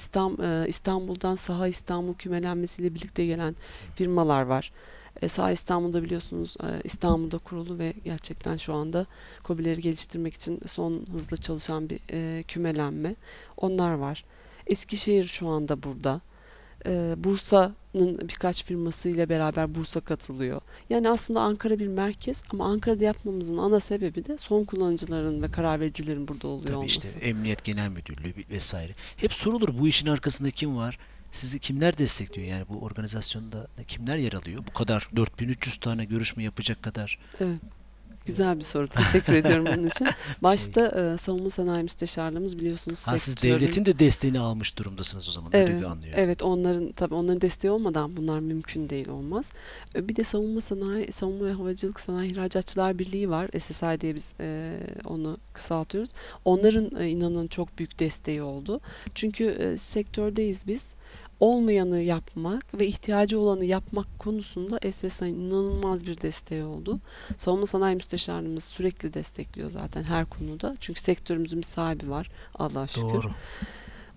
İstanbul'dan 0.68 1.37
Saha 1.37 1.68
İstanbul 1.68 2.14
kümelenmesiyle 2.14 2.95
birlikte 2.95 3.26
gelen 3.26 3.57
firmalar 3.95 4.42
var. 4.42 4.73
E, 5.22 5.28
Saha 5.28 5.50
İstanbul'da 5.52 6.02
biliyorsunuz 6.02 6.56
e, 6.62 6.66
İstanbul'da 6.84 7.38
kurulu 7.38 7.78
ve 7.78 7.94
gerçekten 8.04 8.56
şu 8.56 8.75
anda 8.75 9.06
KOBİ'leri 9.42 9.80
geliştirmek 9.80 10.34
için 10.34 10.60
son 10.66 11.06
hızla 11.12 11.37
çalışan 11.37 11.90
bir 11.90 12.00
e, 12.12 12.42
kümelenme. 12.42 13.14
Onlar 13.56 13.92
var. 13.94 14.25
Eskişehir 14.66 15.25
şu 15.25 15.48
anda 15.48 15.82
burada. 15.82 16.20
Bursa'nın 17.16 18.18
birkaç 18.28 18.64
firmasıyla 18.64 19.28
beraber 19.28 19.75
Bursa 19.75 20.00
katılıyor. 20.00 20.60
Yani 20.90 21.10
aslında 21.10 21.40
Ankara 21.40 21.78
bir 21.78 21.87
merkez 21.87 22.42
ama 22.50 22.64
Ankara'da 22.66 23.04
yapmamızın 23.04 23.56
ana 23.58 23.80
sebebi 23.80 24.25
de 24.25 24.38
son 24.38 24.64
kullanıcıların 24.64 25.42
ve 25.42 25.50
karar 25.50 25.80
vericilerin 25.80 26.28
burada 26.28 26.48
oluyor 26.48 26.66
Tabii 26.66 26.76
olması. 26.76 27.06
işte 27.06 27.18
Emniyet 27.18 27.64
Genel 27.64 27.88
Müdürlüğü 27.88 28.34
vesaire. 28.50 28.92
Hep 29.16 29.32
sorulur 29.32 29.78
bu 29.78 29.88
işin 29.88 30.06
arkasında 30.06 30.50
kim 30.50 30.76
var? 30.76 30.98
Sizi 31.32 31.58
kimler 31.58 31.99
destekliyor? 31.99 32.49
Yani 32.49 32.64
bu 32.68 32.78
organizasyonda 32.78 33.66
kimler 33.88 34.16
yer 34.16 34.32
alıyor? 34.32 34.62
Bu 34.68 34.73
kadar 34.73 35.08
4300 35.16 35.76
tane 35.80 36.04
görüşme 36.04 36.42
yapacak 36.42 36.82
kadar. 36.82 37.18
Evet. 37.40 37.61
Güzel 38.26 38.58
bir 38.58 38.62
soru. 38.64 38.88
Teşekkür 38.88 39.32
ediyorum 39.32 39.66
bunun 39.75 39.87
için. 39.87 40.08
Başta 40.42 41.12
e, 41.14 41.18
savunma 41.18 41.50
sanayi 41.50 41.82
müsteşarlığımız 41.82 42.58
biliyorsunuz 42.58 43.08
Ha, 43.08 43.18
siz 43.18 43.42
devletin 43.42 43.85
de 43.85 43.99
desteğini 43.99 44.38
almış 44.40 44.76
durumdasınız 44.78 45.28
o 45.28 45.32
zaman. 45.32 45.56
Öyle 45.56 45.70
Evet, 45.73 45.80
bir 45.80 45.87
anlıyor. 45.87 46.14
Evet 46.16 46.42
onların 46.42 46.92
tabii 46.92 47.14
onların 47.14 47.40
desteği 47.40 47.70
olmadan 47.70 48.16
bunlar 48.16 48.38
mümkün 48.38 48.90
değil 48.90 49.08
olmaz. 49.08 49.52
E, 49.94 50.08
Bir 50.08 50.16
de 50.16 50.25
savunma 50.25 50.61
sanayi, 50.61 51.12
savunma 51.12 51.47
ve 51.47 51.52
havacılık 51.52 52.00
sanayi 52.00 52.32
ihracatçılar 52.32 52.99
birliği 52.99 53.30
var. 53.30 53.50
SSI 53.58 54.00
diye 54.00 54.14
biz 54.14 54.32
e, 54.40 54.76
onu 55.04 55.37
kısaltıyoruz. 55.52 56.11
Onların 56.44 57.00
e, 57.00 57.08
inanın 57.08 57.47
çok 57.47 57.78
büyük 57.78 57.99
desteği 57.99 58.42
oldu. 58.42 58.80
Çünkü 59.14 59.44
e, 59.44 59.76
sektördeyiz 59.76 60.66
biz. 60.66 60.94
Olmayanı 61.40 62.00
yapmak 62.00 62.78
ve 62.78 62.87
ihtiyacı 62.87 63.38
olanı 63.38 63.64
yapmak 63.64 64.18
konusunda 64.18 64.78
SSI'nin 64.92 65.40
inanılmaz 65.40 66.07
bir 66.07 66.21
desteği 66.21 66.64
oldu. 66.64 67.00
Savunma 67.37 67.66
sanayi 67.66 67.97
müsteşarlığımız 67.97 68.64
sürekli 68.64 69.14
destekliyor 69.14 69.71
zaten 69.71 70.02
her 70.02 70.26
konuda. 70.26 70.76
Çünkü 70.80 71.00
sektörümüzün 71.00 71.59
bir 71.59 71.66
sahibi 71.66 72.11
var 72.11 72.30
Allah'a 72.54 72.87
şükür. 72.87 73.02
Doğru. 73.02 73.30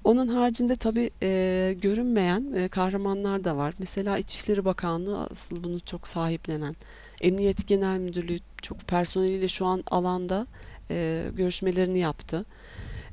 Onun 0.03 0.27
haricinde 0.27 0.75
tabii 0.75 1.09
e, 1.21 1.75
görünmeyen 1.81 2.53
e, 2.55 2.67
kahramanlar 2.67 3.43
da 3.43 3.57
var. 3.57 3.73
Mesela 3.79 4.17
İçişleri 4.17 4.65
Bakanlığı 4.65 5.19
asıl 5.19 5.63
bunu 5.63 5.79
çok 5.79 6.07
sahiplenen. 6.07 6.75
Emniyet 7.21 7.67
Genel 7.67 7.99
Müdürlüğü 7.99 8.39
çok 8.61 8.79
personeliyle 8.79 9.47
şu 9.47 9.65
an 9.65 9.83
alanda 9.91 10.47
e, 10.89 11.25
görüşmelerini 11.35 11.99
yaptı. 11.99 12.45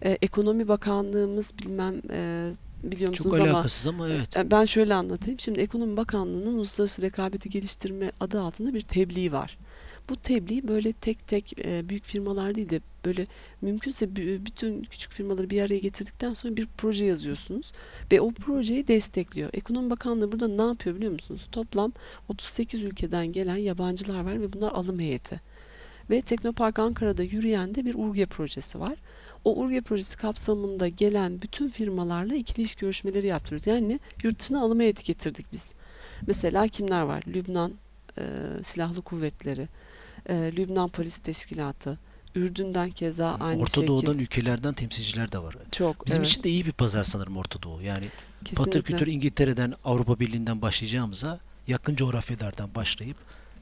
E, 0.03 0.11
Ekonomi 0.23 0.69
Bakanlığımız 0.69 1.53
bilmem 1.59 1.95
e, 2.11 2.51
biliyor 2.83 3.13
Çok 3.13 3.27
ama 3.35 3.45
alakasız 3.45 3.87
ama 3.87 4.09
evet. 4.09 4.37
e, 4.37 4.51
Ben 4.51 4.65
şöyle 4.65 4.95
anlatayım. 4.95 5.41
Şimdi 5.41 5.61
Ekonomi 5.61 5.97
Bakanlığı'nın 5.97 6.55
Uluslararası 6.55 7.03
Rekabeti 7.03 7.51
Geliştirme 7.51 8.13
adı 8.21 8.41
altında 8.41 8.75
bir 8.75 8.81
tebliğ 8.81 9.33
var. 9.33 9.59
Bu 10.11 10.17
tebliğ 10.17 10.69
böyle 10.69 10.93
tek 10.93 11.29
tek 11.29 11.59
e, 11.59 11.89
büyük 11.89 12.05
firmalar 12.05 12.55
değil 12.55 12.71
de 12.71 12.81
böyle 13.05 13.27
mümkünse 13.63 14.05
bü- 14.07 14.47
bütün 14.47 14.83
küçük 14.83 15.13
firmaları 15.13 15.51
bir 15.51 15.63
araya 15.63 15.79
getirdikten 15.79 16.35
sonra 16.35 16.57
bir 16.57 16.69
proje 16.79 17.05
yazıyorsunuz 17.05 17.73
ve 18.13 18.21
o 18.21 18.31
projeyi 18.33 18.89
destekliyor. 18.89 19.51
Ekonomi 19.53 19.91
Bakanlığı 19.91 20.33
burada 20.33 20.49
ne 20.49 20.63
yapıyor 20.63 20.97
biliyor 20.97 21.13
musunuz? 21.13 21.49
Toplam 21.53 21.93
38 22.29 22.85
ülkeden 22.85 23.27
gelen 23.27 23.57
yabancılar 23.57 24.21
var 24.21 24.41
ve 24.41 24.53
bunlar 24.53 24.73
alım 24.73 24.99
heyeti. 25.01 25.41
Ve 26.11 26.21
Teknopark 26.23 26.79
Ankara'da 26.79 27.23
yürüyen 27.23 27.75
de 27.75 27.85
bir 27.85 27.95
URGE 27.95 28.27
projesi 28.27 28.81
var. 28.81 28.99
O 29.45 29.61
URGE 29.61 29.81
projesi 29.81 30.17
kapsamında 30.17 30.89
gelen 30.89 31.43
bütün 31.43 31.69
firmalarla 31.69 32.35
ikili 32.35 32.63
iş 32.63 32.75
görüşmeleri 32.75 33.27
yaptırıyoruz. 33.27 33.67
Yani 33.67 34.01
yurt 34.23 34.41
dışına 34.41 34.63
alım 34.63 34.81
heyeti 34.81 35.05
getirdik 35.05 35.47
biz. 35.53 35.73
Mesela 36.27 36.69
kimler 36.69 37.03
var? 37.03 37.23
Lübnan 37.27 37.73
e, 38.19 38.23
Silahlı 38.63 39.03
Kuvvetleri, 39.03 39.69
e, 40.29 40.35
Lübnan 40.57 40.89
Polis 40.89 41.19
Teşkilatı, 41.19 41.99
Ürdün'den 42.35 42.91
keza 42.91 43.37
aynı 43.41 43.63
Orta 43.63 43.75
şekil. 43.75 43.89
Doğu'dan 43.89 44.19
ülkelerden 44.19 44.75
temsilciler 44.75 45.33
de 45.33 45.39
var. 45.39 45.57
çok 45.73 46.07
Bizim 46.07 46.21
evet, 46.21 46.31
için 46.31 46.43
de 46.43 46.49
iyi 46.51 46.67
bir 46.67 46.73
pazar 46.73 47.05
sanırım 47.05 47.37
Orta 47.37 47.63
Doğu. 47.63 47.83
Yani 47.83 48.07
kesinlikle. 48.45 48.65
Patır 48.65 48.83
kütür 48.83 49.07
İngiltere'den 49.07 49.75
Avrupa 49.85 50.21
Birliği'nden 50.21 50.63
başlayacağımıza 50.63 51.41
yakın 51.67 51.97
coğrafyalardan 51.97 52.75
başlayıp 52.75 53.17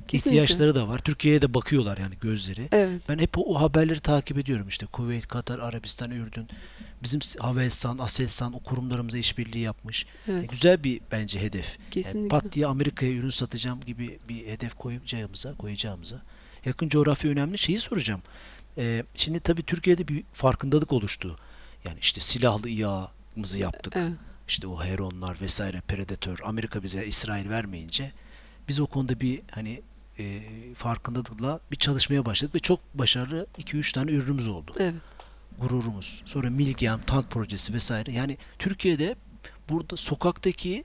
Kesinlikle. 0.08 0.42
ihtiyaçları 0.42 0.74
da 0.74 0.88
var. 0.88 0.98
Türkiye'ye 0.98 1.42
de 1.42 1.54
bakıyorlar 1.54 1.98
yani 1.98 2.14
gözleri. 2.20 2.68
Evet. 2.72 3.02
Ben 3.08 3.18
hep 3.18 3.38
o, 3.38 3.42
o 3.42 3.60
haberleri 3.60 4.00
takip 4.00 4.38
ediyorum 4.38 4.68
işte. 4.68 4.86
Kuveyt, 4.86 5.26
Katar, 5.26 5.58
Arabistan, 5.58 6.10
Ürdün. 6.10 6.48
Bizim 7.02 7.20
Havelsan, 7.38 7.98
Aselsan 7.98 8.52
o 8.52 8.58
kurumlarımıza 8.58 9.18
işbirliği 9.18 9.60
yapmış. 9.60 10.06
Evet. 10.28 10.44
E, 10.44 10.46
güzel 10.46 10.84
bir 10.84 11.00
bence 11.12 11.40
hedef. 11.40 11.78
Yani 11.78 11.90
Kesinlikle. 11.90 12.28
pat 12.28 12.52
diye 12.52 12.66
Amerika'ya 12.66 13.12
ürün 13.12 13.30
satacağım 13.30 13.80
gibi 13.80 14.18
bir 14.28 14.46
hedef 14.46 14.74
koyacağımıza, 14.74 15.54
koyacağımıza. 15.54 16.22
Yakın 16.64 16.88
coğrafya 16.88 17.30
önemli. 17.30 17.58
Şeyi 17.58 17.80
soracağım. 17.80 18.22
Ee, 18.78 19.04
şimdi 19.14 19.40
tabii 19.40 19.62
Türkiye'de 19.62 20.08
bir 20.08 20.24
farkındalık 20.32 20.92
oluştu. 20.92 21.38
Yani 21.84 21.98
işte 22.00 22.20
silahlı 22.20 22.68
İHA'mızı 22.68 23.58
yaptık. 23.60 23.92
Evet. 23.96 24.12
İşte 24.48 24.66
o 24.66 24.84
Heronlar 24.84 25.40
vesaire 25.40 25.80
Predator 25.80 26.38
Amerika 26.44 26.82
bize 26.82 27.06
İsrail 27.06 27.48
vermeyince 27.48 28.12
biz 28.68 28.80
o 28.80 28.86
konuda 28.86 29.20
bir 29.20 29.40
hani 29.50 29.82
e, 30.18 30.42
farkındalıkla 30.74 31.60
bir 31.70 31.76
çalışmaya 31.76 32.24
başladık 32.24 32.54
ve 32.54 32.58
çok 32.58 32.80
başarılı 32.94 33.46
2-3 33.58 33.94
tane 33.94 34.10
ürünümüz 34.10 34.46
oldu. 34.48 34.72
Evet. 34.78 34.94
Gururumuz. 35.58 36.22
Sonra 36.26 36.50
Milgem, 36.50 37.00
Tank 37.00 37.30
projesi 37.30 37.72
vesaire. 37.74 38.12
Yani 38.12 38.38
Türkiye'de 38.58 39.16
burada 39.68 39.96
sokaktaki 39.96 40.84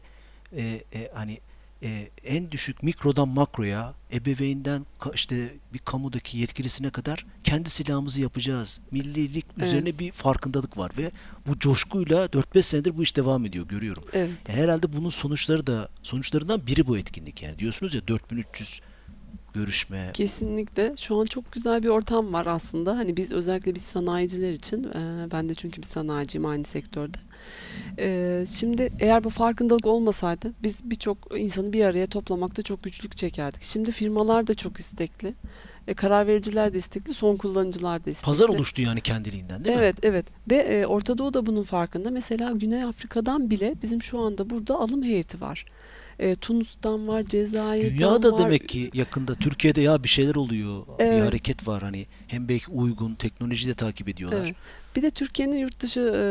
e, 0.55 0.83
e, 0.93 1.11
hani 1.13 1.39
e, 1.83 2.09
en 2.23 2.51
düşük 2.51 2.83
mikrodan 2.83 3.27
makroya, 3.27 3.93
ebeveynden 4.13 4.85
işte 5.13 5.53
bir 5.73 5.79
kamudaki 5.79 6.37
yetkilisine 6.37 6.89
kadar 6.89 7.25
kendi 7.43 7.69
silahımızı 7.69 8.21
yapacağız. 8.21 8.81
Millilik 8.91 9.45
Evet. 9.57 9.67
üzerine 9.67 9.99
bir 9.99 10.11
farkındalık 10.11 10.77
var 10.77 10.91
ve 10.97 11.11
bu 11.47 11.59
coşkuyla 11.59 12.25
4-5 12.25 12.61
senedir 12.61 12.97
bu 12.97 13.03
iş 13.03 13.15
devam 13.15 13.45
ediyor 13.45 13.67
görüyorum. 13.67 14.03
Evet. 14.13 14.31
Yani 14.47 14.59
herhalde 14.59 14.93
bunun 14.93 15.09
sonuçları 15.09 15.67
da 15.67 15.89
sonuçlarından 16.03 16.67
biri 16.67 16.87
bu 16.87 16.97
etkinlik 16.97 17.41
yani. 17.41 17.59
Diyorsunuz 17.59 17.93
ya 17.93 18.07
4300 18.07 18.81
görüşme. 19.53 20.09
Kesinlikle. 20.13 20.93
Şu 20.97 21.21
an 21.21 21.25
çok 21.25 21.51
güzel 21.51 21.83
bir 21.83 21.87
ortam 21.87 22.33
var 22.33 22.45
aslında. 22.45 22.97
Hani 22.97 23.17
biz 23.17 23.31
özellikle 23.31 23.75
biz 23.75 23.81
sanayiciler 23.81 24.51
için, 24.51 24.83
e, 24.83 25.31
ben 25.31 25.49
de 25.49 25.55
çünkü 25.55 25.81
bir 25.81 25.87
sanayiciyim 25.87 26.45
aynı 26.45 26.63
sektörde. 26.63 27.17
E, 27.99 28.45
şimdi 28.49 28.91
eğer 28.99 29.23
bu 29.23 29.29
farkındalık 29.29 29.85
olmasaydı 29.85 30.53
biz 30.63 30.89
birçok 30.91 31.17
insanı 31.37 31.73
bir 31.73 31.85
araya 31.85 32.07
toplamakta 32.07 32.61
çok 32.63 32.83
güçlük 32.83 33.17
çekerdik. 33.17 33.63
Şimdi 33.63 33.91
firmalar 33.91 34.47
da 34.47 34.53
çok 34.53 34.79
istekli. 34.79 35.33
E, 35.87 35.93
karar 35.93 36.27
vericiler 36.27 36.73
de 36.73 36.77
istekli, 36.77 37.13
son 37.13 37.37
kullanıcılar 37.37 38.05
da 38.05 38.09
istekli. 38.09 38.25
Pazar 38.25 38.49
oluştu 38.49 38.81
yani 38.81 39.01
kendiliğinden 39.01 39.65
değil 39.65 39.77
mi? 39.77 39.83
Evet, 39.83 39.95
evet. 40.03 40.25
Ve 40.51 40.55
e, 40.55 40.85
Orta 40.85 41.17
Doğu 41.17 41.33
da 41.33 41.45
bunun 41.45 41.63
farkında. 41.63 42.11
Mesela 42.11 42.51
Güney 42.51 42.83
Afrika'dan 42.83 43.49
bile 43.49 43.75
bizim 43.81 44.01
şu 44.01 44.19
anda 44.19 44.49
burada 44.49 44.79
alım 44.79 45.03
heyeti 45.03 45.41
var. 45.41 45.65
E, 46.21 46.35
Tunus'tan 46.35 47.07
var, 47.07 47.23
Cezayir'den 47.23 47.97
Dünyada 47.97 48.31
var. 48.31 48.37
demek 48.37 48.69
ki 48.69 48.91
yakında 48.93 49.35
Türkiye'de 49.35 49.81
ya 49.81 50.03
bir 50.03 50.09
şeyler 50.09 50.35
oluyor. 50.35 50.81
Bir 50.99 51.03
Evet. 51.05 51.23
hareket 51.23 51.67
var 51.67 51.81
hani 51.83 52.05
hem 52.27 52.47
belki 52.49 52.71
uygun 52.71 53.15
teknoloji 53.15 53.67
de 53.69 53.73
takip 53.73 54.09
ediyorlar. 54.09 54.43
Evet. 54.45 54.55
Bir 54.95 55.01
de 55.01 55.11
Türkiye'nin 55.11 55.57
yurt 55.57 55.79
dışı 55.79 55.99
e, 55.99 56.23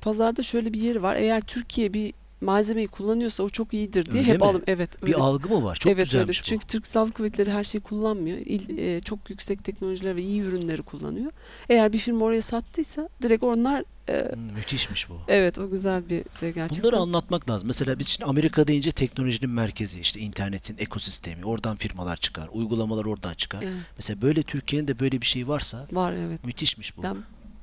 pazarda 0.00 0.42
şöyle 0.42 0.72
bir 0.72 0.80
yeri 0.80 1.02
var. 1.02 1.16
Eğer 1.16 1.40
Türkiye 1.40 1.92
bir 1.94 2.12
malzemeyi 2.40 2.88
kullanıyorsa 2.88 3.42
o 3.42 3.48
çok 3.48 3.74
iyidir 3.74 4.06
diye 4.06 4.22
Öyle 4.22 4.32
hep 4.32 4.40
mi? 4.40 4.46
alım. 4.46 4.62
Evet, 4.66 5.02
Bir 5.02 5.06
öyle. 5.06 5.16
algı 5.16 5.48
mı 5.48 5.64
var? 5.64 5.76
Çok 5.76 5.92
evet, 5.92 6.04
güzelmiş 6.04 6.38
öyle. 6.38 6.44
bu. 6.44 6.48
Çünkü 6.48 6.66
Türk 6.66 6.86
Silahlı 6.86 7.12
Kuvvetleri 7.12 7.50
her 7.50 7.64
şeyi 7.64 7.80
kullanmıyor. 7.82 8.38
İl, 8.38 8.78
e, 8.78 9.00
çok 9.00 9.30
yüksek 9.30 9.64
teknolojiler 9.64 10.16
ve 10.16 10.22
iyi 10.22 10.40
ürünleri 10.40 10.82
kullanıyor. 10.82 11.32
Eğer 11.68 11.92
bir 11.92 11.98
firma 11.98 12.24
oraya 12.24 12.42
sattıysa 12.42 13.08
direkt 13.22 13.42
onlar 13.44 13.84
e, 14.08 14.32
Hmm, 14.32 14.42
müthişmiş 14.42 15.08
bu. 15.08 15.18
evet 15.28 15.58
o 15.58 15.70
güzel 15.70 16.10
bir 16.10 16.22
şey 16.40 16.52
gerçekten. 16.52 16.82
Bunları 16.84 16.96
anlatmak 17.02 17.50
lazım. 17.50 17.66
Mesela 17.66 17.98
biz 17.98 18.08
şimdi 18.08 18.24
Amerika 18.30 18.66
deyince 18.66 18.92
teknolojinin 18.92 19.50
merkezi, 19.50 20.00
işte 20.00 20.20
internetin 20.20 20.76
ekosistemi, 20.78 21.44
oradan 21.44 21.76
firmalar 21.76 22.16
çıkar, 22.16 22.48
uygulamalar 22.52 23.04
oradan 23.04 23.34
çıkar. 23.34 23.62
Evet, 23.62 23.72
Mesela 23.96 24.22
böyle 24.22 24.42
Türkiye'nin 24.42 24.88
de 24.88 24.98
böyle 25.00 25.20
bir 25.20 25.26
şey 25.26 25.48
varsa 25.48 25.86
var 25.92 26.12
evet. 26.12 26.44
müthişmiş 26.44 26.96
bu. 26.96 27.00
Yani 27.04 27.18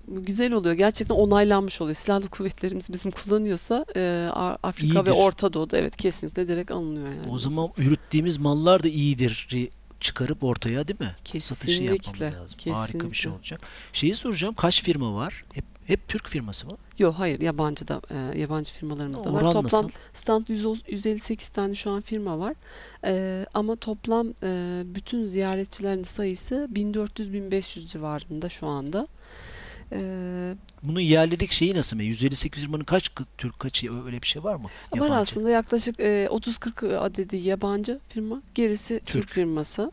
güzel 0.07 0.53
oluyor. 0.53 0.75
Gerçekten 0.75 1.15
onaylanmış 1.15 1.81
oluyor. 1.81 1.95
Silahlı 1.95 2.27
kuvvetlerimiz 2.29 2.93
bizim 2.93 3.11
kullanıyorsa 3.11 3.85
e, 3.95 4.29
Afrika 4.63 4.99
İyidir. 4.99 5.05
ve 5.11 5.11
Orta 5.11 5.53
Doğu'da 5.53 5.77
evet 5.77 5.97
kesinlikle 5.97 6.47
direkt 6.47 6.71
alınıyor 6.71 7.07
yani. 7.07 7.29
O 7.29 7.37
zaman 7.37 7.69
ürettiğimiz 7.77 8.37
mallar 8.37 8.83
da 8.83 8.87
iyidir 8.87 9.47
çıkarıp 9.99 10.43
ortaya 10.43 10.87
değil 10.87 10.99
mi? 10.99 11.39
Satışı 11.41 11.83
yapmamız 11.83 12.01
Kesinlikle, 12.01 12.37
lazım. 12.37 12.73
Harika 12.73 12.97
bir 12.97 13.01
şey 13.03 13.09
kesinlikle. 13.09 13.29
olacak. 13.35 13.61
Şeyi 13.93 14.15
soracağım 14.15 14.53
kaç 14.55 14.83
firma 14.83 15.15
var? 15.15 15.43
Hep 15.53 15.65
hep 15.87 16.07
Türk 16.07 16.27
firması 16.29 16.67
mı? 16.67 16.77
Yok 16.99 17.15
hayır 17.17 17.39
yabancı 17.41 17.87
da 17.87 18.01
e, 18.11 18.39
yabancı 18.39 18.73
firmalarımız 18.73 19.23
da 19.25 19.33
var. 19.33 19.41
Toplam 19.41 19.63
nasıl? 19.63 19.89
stand 20.13 20.45
100 20.47 20.65
158 20.87 21.49
tane 21.49 21.75
şu 21.75 21.91
an 21.91 22.01
firma 22.01 22.39
var. 22.39 22.53
E, 23.05 23.45
ama 23.53 23.75
toplam 23.75 24.27
e, 24.43 24.81
bütün 24.85 25.27
ziyaretçilerin 25.27 26.03
sayısı 26.03 26.67
1400-1500 26.73 27.87
civarında 27.87 28.49
şu 28.49 28.67
anda. 28.67 29.07
E, 29.91 29.99
Bunun 30.83 30.99
yerlilik 30.99 31.51
şeyi 31.51 31.75
nasıl 31.75 31.97
mı? 31.97 32.03
158 32.03 32.63
firmanın 32.63 32.83
kaç 32.83 33.11
Türk 33.37 33.59
kaçı 33.59 34.05
öyle 34.05 34.21
bir 34.21 34.27
şey 34.27 34.43
var 34.43 34.55
mı? 34.55 34.63
var 34.63 34.69
Yabancı. 34.97 35.13
aslında 35.15 35.49
yaklaşık 35.49 35.99
e, 35.99 36.27
30-40 36.31 36.97
adedi 36.97 37.35
yabancı 37.37 37.99
firma, 38.09 38.41
gerisi 38.55 38.99
Türk, 39.05 39.07
Türk. 39.07 39.29
firması. 39.29 39.91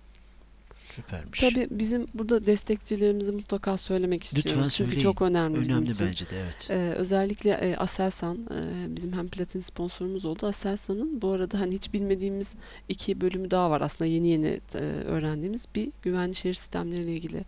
Süpermiş. 0.93 1.41
Tabii 1.41 1.69
bizim 1.71 2.07
burada 2.15 2.47
destekçilerimizi 2.47 3.33
mutlaka 3.33 3.77
söylemek 3.77 4.25
istiyorum. 4.25 4.51
Lütfen 4.51 4.69
Çünkü 4.69 4.91
söyleyin. 4.91 5.01
çok 5.03 5.23
önemli, 5.23 5.61
bizim 5.61 5.77
Önemli 5.77 5.91
için. 5.91 6.07
bence 6.07 6.25
de 6.31 6.41
evet. 6.43 6.71
Ee, 6.71 6.95
özellikle 6.95 7.51
e, 7.51 7.77
Aselsan 7.77 8.37
e, 8.37 8.97
bizim 8.97 9.13
hem 9.13 9.29
platin 9.29 9.61
sponsorumuz 9.61 10.25
oldu. 10.25 10.47
Aselsan'ın 10.47 11.23
bu 11.23 11.31
arada 11.33 11.61
hani 11.61 11.75
hiç 11.75 11.93
bilmediğimiz 11.93 12.55
iki 12.89 13.21
bölümü 13.21 13.51
daha 13.51 13.71
var 13.71 13.81
aslında 13.81 14.11
yeni 14.11 14.29
yeni 14.29 14.61
e, 14.75 14.79
öğrendiğimiz 15.07 15.67
bir 15.75 15.93
güvenli 16.03 16.35
şehir 16.35 16.55
sistemleriyle 16.55 17.13
ilgili 17.13 17.45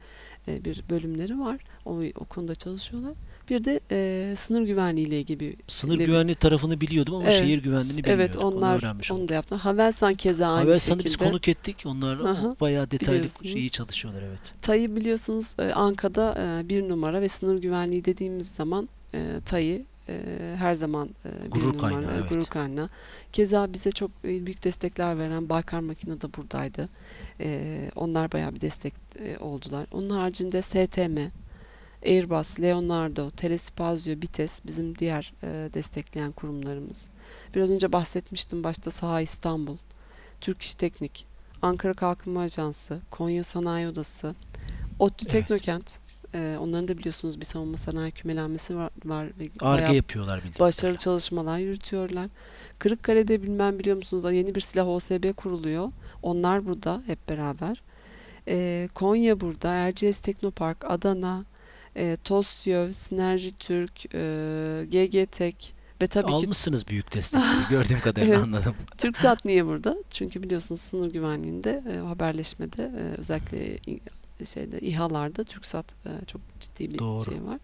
e, 0.49 0.65
bir 0.65 0.83
bölümleri 0.91 1.39
var. 1.41 1.61
O, 1.85 2.03
o 2.15 2.25
konuda 2.25 2.55
çalışıyorlar. 2.55 3.15
Bir 3.51 3.65
de 3.65 3.81
e, 3.91 4.35
sınır 4.37 4.63
güvenliği 4.63 5.07
ile 5.09 5.19
ilgili 5.21 5.57
Sınır 5.69 5.99
bir- 5.99 6.07
güvenliği 6.07 6.35
tarafını 6.35 6.81
biliyordum 6.81 7.15
ama 7.15 7.25
Evet, 7.25 7.39
şehir 7.39 7.63
güvenliğini 7.63 7.97
bilmiyordum. 7.97 8.21
Evet 8.21 8.37
onlar 8.37 8.83
Onu 8.83 8.93
onu 9.11 9.17
oldum. 9.19 9.29
da 9.29 9.35
yaptılar. 9.35 9.61
Havelsan 9.61 10.15
keza 10.15 10.47
aynı 10.49 10.59
Havelsan'ı 10.59 10.81
şekilde. 10.97 11.05
biz 11.05 11.17
konuk 11.17 11.49
ettik. 11.49 11.83
Onlar 11.87 12.21
Aha, 12.21 12.57
bayağı 12.61 12.91
detaylı 12.91 13.27
iyi 13.43 13.71
çalışıyorlar 13.71 14.23
evet. 14.23 14.53
TAİ 14.63 14.97
biliyorsunuz 14.97 15.55
e, 15.59 15.63
Anka'da 15.73 16.35
e, 16.65 16.69
bir 16.69 16.89
numara 16.89 17.21
ve 17.21 17.29
sınır 17.29 17.59
güvenliği 17.63 18.05
dediğimiz 18.05 18.51
zaman 18.51 18.89
e, 19.15 19.27
TAİ 19.47 19.85
e, 20.09 20.21
her 20.59 20.75
zaman 20.75 21.09
e, 21.25 21.49
Gurur 21.49 21.65
numara, 21.75 21.77
kaynağı, 21.81 22.13
e, 22.15 22.19
evet. 22.19 22.29
gurur 22.31 22.45
kaynağı. 22.45 22.89
Keza 23.33 23.73
bize 23.73 23.91
çok 23.93 24.11
e, 24.25 24.47
büyük 24.47 24.65
destekler 24.65 25.19
veren 25.19 25.49
Baykar 25.49 25.81
Makine 25.81 26.21
de 26.21 26.27
buradaydı. 26.37 26.89
E, 27.41 27.91
onlar 27.97 28.33
bayağı 28.33 28.55
bir 28.55 28.61
destek 28.61 28.95
e, 29.19 29.39
oldular. 29.39 29.87
Onun 29.93 30.11
haricinde 30.11 30.63
STM, 30.63 31.19
Airbus, 32.05 32.61
Leonardo, 32.61 33.31
Telespazio, 33.31 34.23
Bites 34.23 34.61
bizim 34.67 34.99
diğer 34.99 35.33
e, 35.43 35.47
destekleyen 35.75 36.33
kurumlarımız. 36.33 37.09
Biraz 37.55 37.71
önce 37.71 37.93
bahsetmiştim 37.93 38.65
başta 38.65 38.91
Saha 38.91 39.21
İstanbul, 39.21 39.77
Türk 40.41 40.63
İş 40.63 40.75
Teknik, 40.75 41.27
Ankara 41.63 41.93
Kalkınma 41.95 42.41
Ajansı, 42.41 43.01
Konya 43.11 43.45
Sanayi 43.45 43.89
Odası, 43.89 44.35
ODTÜ 44.99 45.25
Evet. 45.25 45.31
Teknokent. 45.31 45.99
e, 46.35 46.57
onların 46.61 46.89
da 46.89 46.99
biliyorsunuz 46.99 47.41
bir 47.41 47.45
savunma 47.45 47.77
sanayi 47.77 48.13
kümelenmesi 48.13 48.77
var, 48.77 48.91
var 49.05 49.27
Arge 49.61 49.93
yapıyorlar 49.93 50.37
bildiğim 50.39 50.61
başarılı 50.61 50.99
çalışmalar 50.99 51.59
yürütüyorlar. 51.59 52.29
Kırıkkale'de 52.79 53.43
bilmem 53.43 53.79
biliyor 53.79 53.97
musunuz 53.97 54.35
yeni 54.35 54.55
bir 54.55 54.61
silah 54.61 54.89
OSB 54.89 55.33
kuruluyor. 55.37 55.89
Onlar 56.23 56.67
burada 56.67 57.03
hep 57.07 57.29
beraber. 57.29 57.83
E, 58.49 58.89
Konya 58.95 59.41
burada, 59.41 59.73
Erciyes 59.75 60.21
Teknopark, 60.21 60.85
Adana, 60.85 61.45
e, 61.97 62.17
TOSYÖV, 62.25 62.93
Sinerji 62.93 63.59
Türk, 63.59 64.15
e, 64.15 64.87
GG 64.91 65.31
Tek 65.33 65.75
ve 66.03 66.07
tabii 66.07 66.27
ki 66.27 66.33
Almışsınız 66.33 66.89
büyük 66.89 67.15
destekleri 67.15 67.57
gördüğüm 67.71 68.01
kadarıyla 68.01 68.35
Evet. 68.35 68.45
anladım. 68.45 68.75
TürkSat 68.99 69.45
niye 69.45 69.67
burada? 69.67 69.97
Çünkü 70.11 70.43
biliyorsunuz 70.43 70.81
sınır 70.81 71.13
güvenliğinde, 71.13 71.83
e, 71.95 71.99
haberleşmede 71.99 72.83
e, 72.83 73.21
özellikle 73.21 73.79
şeyde 74.55 74.81
İHA'larda 74.81 75.45
TürkSat 75.45 75.87
e, 76.07 76.25
çok 76.27 76.41
ciddi 76.61 76.95
bir 76.95 76.99
Doğru. 76.99 77.25
şey 77.25 77.45
var. 77.45 77.59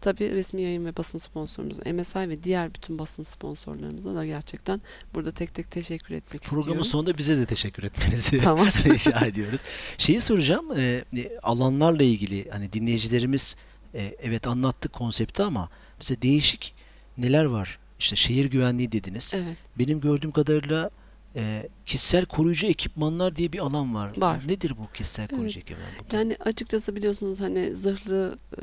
Tabii 0.00 0.30
resmi 0.34 0.62
yayın 0.62 0.84
ve 0.84 0.96
basın 0.96 1.18
sponsorumuz 1.18 1.78
MSI 1.78 2.18
ve 2.18 2.42
diğer 2.42 2.74
bütün 2.74 2.98
basın 2.98 3.22
sponsorlarımıza 3.22 4.14
da 4.14 4.26
gerçekten 4.26 4.80
burada 5.14 5.32
tek 5.32 5.54
tek 5.54 5.70
teşekkür 5.70 6.14
etmek 6.14 6.42
Programın 6.42 6.60
istiyorum. 6.60 6.84
sonunda 6.84 7.18
bize 7.18 7.36
de 7.38 7.46
teşekkür 7.46 7.82
etmenizi 7.82 8.38
Tamam. 8.44 8.66
rica 8.66 9.26
ediyoruz. 9.26 9.60
Şeyi 9.98 10.20
soracağım, 10.20 10.72
e, 10.78 11.04
e, 11.16 11.38
alanlarla 11.42 12.02
ilgili 12.02 12.50
hani 12.50 12.72
dinleyicilerimiz 12.72 13.56
e, 13.96 14.16
evet 14.22 14.46
anlattık 14.46 14.92
konsepti 14.92 15.42
ama 15.42 15.68
mesela 15.98 16.22
değişik 16.22 16.74
neler 17.18 17.44
var? 17.44 17.78
İşte 17.98 18.16
şehir 18.16 18.44
güvenliği 18.44 18.92
dediniz. 18.92 19.32
Evet. 19.34 19.56
Benim 19.78 20.00
gördüğüm 20.00 20.30
kadarıyla 20.30 20.90
e, 21.36 21.68
kişisel 21.86 22.24
koruyucu 22.26 22.66
ekipmanlar 22.66 23.36
diye 23.36 23.52
bir 23.52 23.58
alan 23.58 23.94
var. 23.94 24.12
Var. 24.16 24.40
Nedir 24.48 24.72
bu 24.78 24.92
kişisel 24.92 25.28
koruyucu 25.28 25.60
ekipman? 25.60 25.86
Bu 26.06 26.10
da- 26.10 26.16
Yani 26.16 26.36
açıkçası 26.40 26.96
biliyorsunuz 26.96 27.40
hani 27.40 27.76
zırhlı 27.76 28.38
e, 28.56 28.62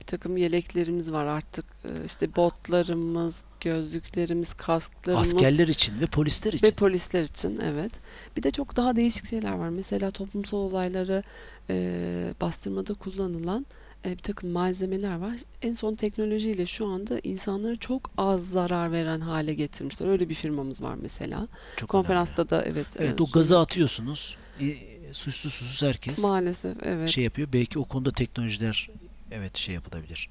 bir 0.00 0.06
takım 0.06 0.36
yeleklerimiz 0.36 1.12
var 1.12 1.24
artık. 1.24 1.64
E, 1.84 2.04
işte 2.06 2.36
botlarımız, 2.36 3.44
gözlüklerimiz, 3.60 4.54
kasklarımız. 4.54 5.34
Askerler 5.34 5.68
için 5.68 6.00
ve 6.00 6.06
polisler 6.06 6.52
için. 6.52 6.66
Ve 6.66 6.70
polisler 6.70 7.22
için 7.22 7.60
evet. 7.64 7.92
Bir 8.36 8.42
de 8.42 8.50
çok 8.50 8.76
daha 8.76 8.96
değişik 8.96 9.26
şeyler 9.26 9.52
var. 9.52 9.68
Mesela 9.68 10.10
toplumsal 10.10 10.58
olayları 10.58 11.22
e, 11.70 12.34
bastırmada 12.40 12.94
kullanılan 12.94 13.66
bir 14.12 14.22
takım 14.22 14.50
malzemeler 14.50 15.16
var. 15.16 15.34
En 15.62 15.72
son 15.72 15.94
teknolojiyle 15.94 16.66
şu 16.66 16.86
anda 16.86 17.20
insanları 17.22 17.76
çok 17.76 18.10
az 18.16 18.48
zarar 18.48 18.92
veren 18.92 19.20
hale 19.20 19.54
getirmişler. 19.54 20.08
Öyle 20.08 20.28
bir 20.28 20.34
firmamız 20.34 20.82
var 20.82 20.94
mesela. 21.02 21.48
Çok 21.76 21.88
Konferansta 21.88 22.50
da 22.50 22.62
evet. 22.62 22.86
önemli. 22.96 23.10
Evet 23.10 23.20
e, 23.20 23.22
o 23.22 23.26
gazı 23.26 23.58
atıyorsunuz. 23.58 24.36
E, 24.60 24.74
suçsuz 25.12 25.52
susuz 25.52 25.82
herkes 25.82 26.22
Maalesef 26.22 26.76
evet. 26.82 27.08
şey 27.08 27.24
yapıyor. 27.24 27.48
Belki 27.52 27.78
o 27.78 27.84
konuda 27.84 28.10
teknolojiler 28.10 28.90
evet 29.30 29.56
şey 29.56 29.74
yapılabilir. 29.74 30.28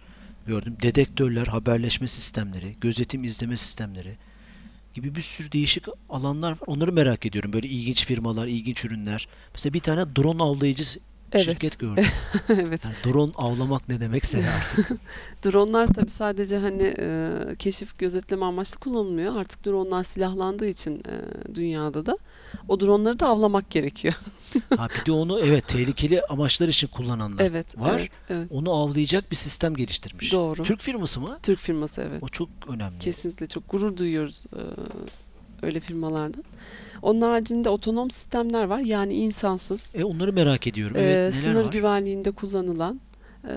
Gördüm. 0.48 0.78
Dedektörler, 0.82 1.48
haberleşme 1.48 2.08
sistemleri, 2.08 2.76
gözetim 2.82 3.24
izleme 3.24 3.58
sistemleri 3.58 4.18
gibi 4.94 5.16
bir 5.16 5.22
sürü 5.22 5.52
değişik 5.52 5.86
alanlar 6.10 6.52
var. 6.52 6.60
Onları 6.68 6.94
merak 6.94 7.26
ediyorum. 7.26 7.54
Böyle 7.54 7.68
ilginç 7.68 8.06
firmalar, 8.06 8.48
ilginç 8.48 8.86
ürünler. 8.86 9.28
Mesela 9.54 9.74
bir 9.74 9.80
tane 9.80 10.16
drone 10.16 10.44
avlayıcı 10.44 11.00
Evet. 11.32 11.46
şirket 11.46 11.80
gördüm. 11.80 12.06
evet. 12.50 12.82
Yani 12.86 12.96
drone 13.06 13.32
avlamak 13.36 13.90
ne 13.90 14.00
demekse 14.00 14.50
artık. 14.50 14.92
Dronlar 15.46 15.88
tabii 15.88 16.10
sadece 16.10 16.58
hani 16.58 16.94
e, 17.00 17.30
keşif 17.60 18.00
gözetleme 18.00 18.46
amaçlı 18.46 18.80
kullanılmıyor. 18.80 19.36
Artık 19.38 19.66
dronlar 19.66 20.04
silahlandığı 20.04 20.68
için 20.68 20.96
e, 20.96 21.56
dünyada 21.56 22.06
da 22.06 22.18
o 22.68 22.80
dronları 22.80 23.20
da 23.20 23.28
avlamak 23.28 23.70
gerekiyor. 23.70 24.14
ha 24.78 24.88
bir 25.00 25.06
de 25.06 25.12
onu 25.12 25.40
evet 25.40 25.68
tehlikeli 25.68 26.22
amaçlar 26.22 26.68
için 26.68 26.88
kullananlar 26.88 27.46
evet. 27.46 27.78
var. 27.78 28.00
Evet, 28.00 28.12
evet. 28.30 28.48
Onu 28.52 28.74
avlayacak 28.74 29.32
bir 29.32 29.36
sistem 29.36 29.76
geliştirmiş. 29.76 30.32
Doğru. 30.32 30.64
Türk 30.64 30.82
firması 30.82 31.22
mı? 31.22 31.40
Türk 31.44 31.60
firması 31.60 32.02
evet. 32.02 32.24
O 32.24 32.28
çok 32.28 32.50
önemli. 32.68 33.00
Kesinlikle 33.00 33.48
çok 33.48 33.70
gurur 33.70 33.98
duyuyoruz. 33.98 34.44
Ee, 34.56 34.60
öyle 35.62 35.80
firmalardan. 35.80 36.44
Onun 37.02 37.22
haricinde 37.22 37.70
otonom 37.70 38.12
sistemler 38.12 38.64
var. 38.64 38.80
Yani 38.80 39.14
insansız, 39.14 39.96
E, 39.96 40.04
onları 40.04 40.34
merak 40.34 40.68
ediyorum. 40.68 40.98
e, 40.98 41.00
Evet, 41.00 41.34
neler 41.34 41.44
sınır 41.54 41.66
var? 41.66 41.72
güvenliğinde 41.72 42.32
kullanılan 42.32 43.02
e, 43.44 43.54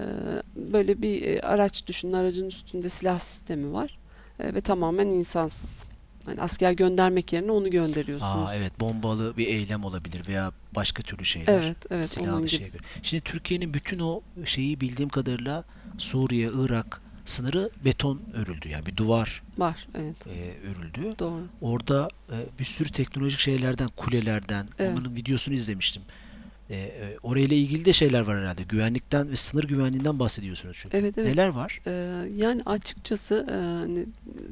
böyle 0.57 1.03
bir 1.03 1.23
e, 1.23 1.41
araç 1.41 1.87
düşünün. 1.87 2.13
Aracın 2.13 2.47
üstünde 2.47 2.89
silah 2.89 3.19
sistemi 3.19 3.73
var 3.73 3.99
E, 4.41 4.55
ve 4.55 4.61
tamamen 4.61 5.07
insansız. 5.07 5.83
Yani 6.29 6.41
asker 6.41 6.73
göndermek 6.73 7.33
yerine 7.33 7.53
onu 7.53 7.71
gönderiyorsunuz. 7.71 8.49
Aa, 8.49 8.55
evet 8.55 8.81
bombalı 8.81 9.37
bir 9.37 9.47
eylem 9.47 9.85
olabilir 9.85 10.29
veya 10.29 10.53
başka 10.75 11.03
türlü 11.03 11.25
şeyler. 11.25 11.53
Evet, 11.63 11.77
evet, 11.91 12.07
silahlı 12.09 12.47
göre. 12.47 12.71
Şimdi 13.03 13.25
Türkiye'nin 13.25 13.75
bütün 13.75 13.99
o 13.99 14.21
şeyi 14.45 14.81
bildiğim 14.81 15.09
kadarıyla 15.09 15.65
Suriye, 15.99 16.51
Irak 16.55 17.03
sınırı 17.29 17.71
beton 17.85 18.21
örüldü. 18.35 18.69
Yani 18.69 18.87
bir 18.87 18.97
duvar 18.97 19.43
Var, 19.59 19.87
evet, 19.95 20.17
e, 20.27 20.69
örüldü. 20.69 21.15
doğru. 21.19 21.43
Orada 21.61 22.09
e, 22.31 22.37
bir 22.59 22.65
sürü 22.65 22.89
teknolojik 22.89 23.41
şeylerden, 23.41 23.89
kulelerden, 23.97 24.67
Evet. 24.79 24.93
onların 24.93 25.17
videosunu 25.17 25.55
izlemiştim. 25.55 26.03
E, 26.71 26.77
e, 26.77 27.17
orayla 27.23 27.57
ilgili 27.57 27.85
de 27.85 27.93
şeyler 27.93 28.21
var 28.21 28.41
herhalde. 28.41 28.63
Güvenlikten 28.63 29.31
ve 29.31 29.37
sınır 29.37 29.65
güvenliğinden 29.65 30.19
bahsediyorsunuz 30.19 30.77
çünkü. 30.81 30.97
Evet, 30.97 31.19
evet. 31.19 31.29
Neler 31.29 31.49
var? 31.49 31.81
Ee, 31.87 31.91
yani 32.37 32.63
açıkçası 32.67 33.47
e, 33.51 33.55
hani 33.55 34.07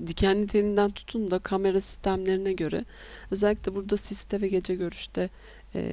dikenli 0.06 0.46
telinden 0.46 0.90
tutun 0.90 1.30
da 1.30 1.38
kamera 1.38 1.80
sistemlerine 1.80 2.52
göre 2.52 2.84
özellikle 3.30 3.74
burada 3.74 3.96
siste 3.96 4.40
ve 4.40 4.48
gece 4.48 4.74
görüşte 4.74 5.30
e, 5.74 5.92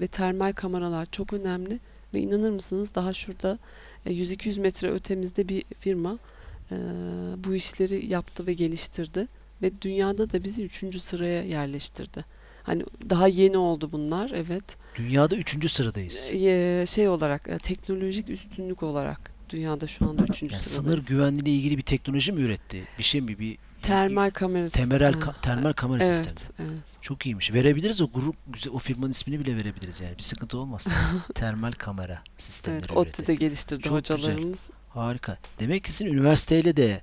ve 0.00 0.06
termal 0.06 0.52
kameralar 0.52 1.06
çok 1.12 1.32
önemli 1.32 1.80
ve 2.14 2.20
inanır 2.20 2.50
mısınız 2.50 2.94
daha 2.94 3.12
şurada 3.12 3.52
e, 3.52 3.58
100-200 4.06 4.60
metre 4.60 4.90
ötemizde 4.90 5.48
bir 5.48 5.64
firma 5.78 6.18
e, 6.72 6.76
bu 7.36 7.54
işleri 7.54 8.06
yaptı 8.06 8.46
ve 8.46 8.52
geliştirdi 8.54 9.28
ve 9.62 9.70
dünyada 9.82 10.30
da 10.30 10.44
bizi 10.44 10.64
üçüncü 10.64 11.00
sıraya 11.00 11.42
yerleştirdi. 11.42 12.24
Hani 12.62 12.84
daha 13.10 13.28
yeni 13.28 13.56
oldu 13.58 13.88
bunlar 13.92 14.30
evet. 14.34 14.76
Dünyada 14.96 15.36
üçüncü 15.36 15.68
sıradayız. 15.68 16.30
E, 16.32 16.84
şey 16.88 17.08
olarak 17.08 17.48
e, 17.48 17.58
teknolojik 17.58 18.28
üstünlük 18.28 18.82
olarak 18.82 19.32
dünyada 19.50 19.86
şu 19.86 20.08
anda 20.08 20.22
üçüncü 20.22 20.54
Yani 20.54 20.62
sıradayız. 20.62 21.04
sınır 21.04 21.06
güvenliğiyle 21.16 21.50
ilgili 21.50 21.76
bir 21.76 21.82
teknoloji 21.82 22.32
mi 22.32 22.40
üretti? 22.40 22.82
Bir 22.98 23.02
şey 23.02 23.20
mi? 23.20 23.38
Bir 23.38 23.58
Termal 23.82 24.30
kamera 24.30 24.68
temerel 24.68 25.12
sistemi. 25.12 25.32
ka- 25.32 25.40
termal 25.42 25.72
kamera 25.72 26.04
evet, 26.04 26.14
sistemi. 26.16 26.50
evet. 26.58 26.91
Çok 27.02 27.26
iyiymiş. 27.26 27.52
Verebiliriz 27.52 28.00
o 28.00 28.10
grup 28.14 28.36
güzel- 28.46 28.72
o 28.72 28.78
firmanın 28.78 29.10
ismini 29.10 29.40
bile 29.40 29.56
verebiliriz 29.56 30.00
yani. 30.00 30.18
Bir 30.18 30.22
sıkıntı 30.22 30.58
olmaz. 30.58 30.88
termal 31.34 31.72
kamera 31.72 32.22
sistemleri 32.38 32.82
Evet. 32.86 32.96
ODTÜ'de 32.96 33.34
geliştirdi 33.34 33.82
Çok 33.82 33.98
güzel. 34.00 34.16
hocalarımız. 34.18 34.70
Harika. 34.88 35.38
Demek 35.60 35.84
ki 35.84 35.92
sizin 35.92 36.12
üniversiteyle 36.12 36.76
de 36.76 37.00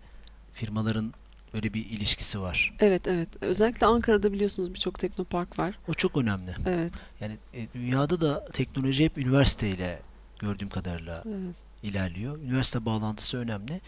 firmaların 0.54 1.14
böyle 1.54 1.74
bir 1.74 1.86
ilişkisi 1.86 2.42
var. 2.42 2.74
Evet, 2.80 3.08
evet. 3.08 3.30
Özellikle 3.42 3.86
Ankara'da 3.88 4.34
biliyorsunuz 4.34 4.74
birçok 4.74 5.00
teknopark 5.00 5.60
var. 5.60 5.80
O 5.88 5.94
çok 5.94 6.18
önemli. 6.18 6.56
Evet, 6.68 6.94
Yani 7.22 7.38
e, 7.54 7.68
dünyada 7.74 8.22
da 8.22 8.46
teknoloji 8.54 9.04
hep 9.06 9.18
üniversiteyle 9.18 10.00
gördüğüm 10.40 10.70
kadarıyla 10.70 11.24
evet. 11.28 11.56
ilerliyor. 11.84 12.38
Üniversite 12.38 12.86
bağlantısı 12.86 13.38
önemli. 13.38 13.82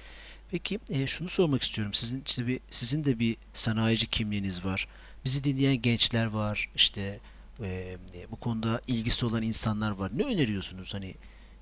Peki 0.51 0.79
e, 0.89 1.07
şunu 1.07 1.29
sormak 1.29 1.61
istiyorum. 1.61 1.93
Sizin 1.93 2.23
işte 2.25 2.47
bir 2.47 2.59
sizin 2.71 3.03
de 3.05 3.19
bir 3.19 3.37
sanayici 3.53 4.07
kimliğiniz 4.07 4.65
var. 4.65 4.87
Bizi 5.25 5.43
dinleyen 5.43 5.81
gençler 5.81 6.25
var. 6.25 6.69
İşte 6.75 7.19
e, 7.59 7.67
e, 8.15 8.31
bu 8.31 8.35
konuda 8.35 8.81
ilgisi 8.87 9.25
olan 9.25 9.41
insanlar 9.41 9.91
var. 9.91 10.11
Ne 10.15 10.23
öneriyorsunuz 10.23 10.93
hani 10.93 11.15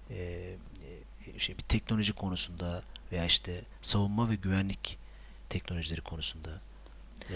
e, 0.09 0.15
e, 1.35 1.39
şey 1.39 1.57
bir 1.57 1.63
teknoloji 1.63 2.13
konusunda 2.13 2.83
veya 3.11 3.25
işte 3.25 3.61
savunma 3.81 4.29
ve 4.29 4.35
güvenlik 4.35 4.97
teknolojileri 5.49 6.01
konusunda 6.01 6.61
e, 7.29 7.35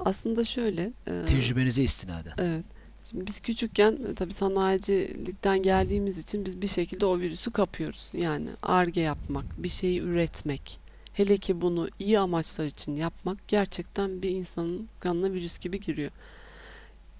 Aslında 0.00 0.44
şöyle, 0.44 0.92
e, 1.06 1.24
tecrübenize 1.26 1.82
istinaden. 1.82 2.32
evet. 2.38 2.64
Şimdi 3.10 3.26
biz 3.26 3.40
küçükken 3.40 3.98
e, 4.10 4.14
tabii 4.14 4.32
sanayicilikten 4.32 5.62
geldiğimiz 5.62 6.18
için 6.18 6.44
biz 6.44 6.62
bir 6.62 6.68
şekilde 6.68 7.06
o 7.06 7.18
virüsü 7.18 7.50
kapıyoruz. 7.50 8.10
Yani 8.12 8.48
arge 8.62 9.00
yapmak, 9.00 9.62
bir 9.62 9.68
şeyi 9.68 10.00
üretmek. 10.00 10.80
Hele 11.20 11.36
ki 11.36 11.60
bunu 11.60 11.88
iyi 11.98 12.18
amaçlar 12.18 12.64
için 12.64 12.96
yapmak 12.96 13.48
gerçekten 13.48 14.22
bir 14.22 14.30
insanın 14.30 14.88
kanına 15.00 15.32
virüs 15.32 15.58
gibi 15.58 15.80
giriyor. 15.80 16.10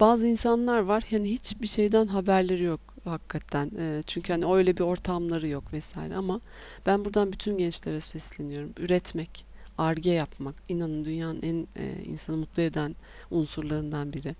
Bazı 0.00 0.26
insanlar 0.26 0.78
var 0.78 1.04
hani 1.10 1.30
hiçbir 1.30 1.66
şeyden 1.66 2.06
haberleri 2.06 2.62
yok 2.62 2.80
hakikaten. 3.04 3.70
E, 3.78 4.02
çünkü 4.06 4.32
hani 4.32 4.54
öyle 4.54 4.76
bir 4.76 4.82
ortamları 4.82 5.48
yok 5.48 5.72
vesaire 5.72 6.14
ama 6.14 6.40
ben 6.86 7.04
buradan 7.04 7.32
bütün 7.32 7.58
gençlere 7.58 8.00
sesleniyorum. 8.00 8.72
Üretmek, 8.78 9.44
arge 9.78 10.10
yapmak 10.10 10.54
inanın 10.68 11.04
dünyanın 11.04 11.42
en 11.42 11.66
e, 11.82 12.04
insanı 12.04 12.36
mutlu 12.36 12.62
eden 12.62 12.94
unsurlarından 13.30 14.12
biri. 14.12 14.34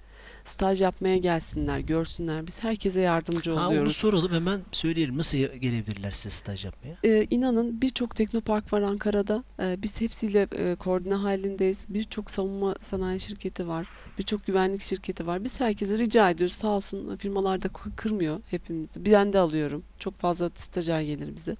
Staj 0.44 0.82
yapmaya 0.82 1.16
gelsinler, 1.16 1.78
görsünler. 1.78 2.46
Biz 2.46 2.62
herkese 2.62 3.00
yardımcı 3.00 3.50
Ha 3.52 3.60
onu 3.60 3.68
oluyoruz. 3.68 3.96
soralım 3.96 4.32
hemen 4.32 4.60
söyleyelim. 4.72 5.18
Nasıl 5.18 5.38
gelebilirler 5.38 6.10
size 6.10 6.30
staj 6.30 6.64
yapmaya? 6.64 6.96
Ee, 7.04 7.26
inanın 7.30 7.80
birçok 7.82 8.16
teknopark 8.16 8.72
var 8.72 8.82
Ankara'da. 8.82 9.44
Ee, 9.60 9.76
biz 9.82 10.00
hepsiyle 10.00 10.46
e, 10.56 10.74
koordine 10.74 11.14
halindeyiz. 11.14 11.84
Birçok 11.88 12.30
savunma 12.30 12.74
sanayi 12.80 13.20
şirketi 13.20 13.68
var. 13.68 13.86
Birçok 14.18 14.46
güvenlik 14.46 14.82
şirketi 14.82 15.26
var. 15.26 15.44
Biz 15.44 15.60
herkese 15.60 15.98
rica 15.98 16.30
ediyoruz. 16.30 16.56
Sağ 16.56 16.68
olsun 16.68 17.16
firmalar 17.16 17.62
da 17.62 17.66
kı- 17.68 17.96
kırmıyor 17.96 18.40
hepimizi. 18.50 19.04
Ben 19.06 19.32
de 19.32 19.38
alıyorum. 19.38 19.82
Çok 19.98 20.14
fazla 20.16 20.50
stajyer 20.54 21.00
gelir 21.00 21.36
bize. 21.36 21.56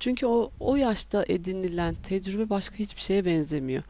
Çünkü 0.00 0.26
o, 0.26 0.50
o 0.60 0.76
yaşta 0.76 1.24
edinilen 1.28 1.94
tecrübe 1.94 2.50
başka 2.50 2.76
hiçbir 2.76 3.00
şeye 3.00 3.24
benzemiyor. 3.24 3.82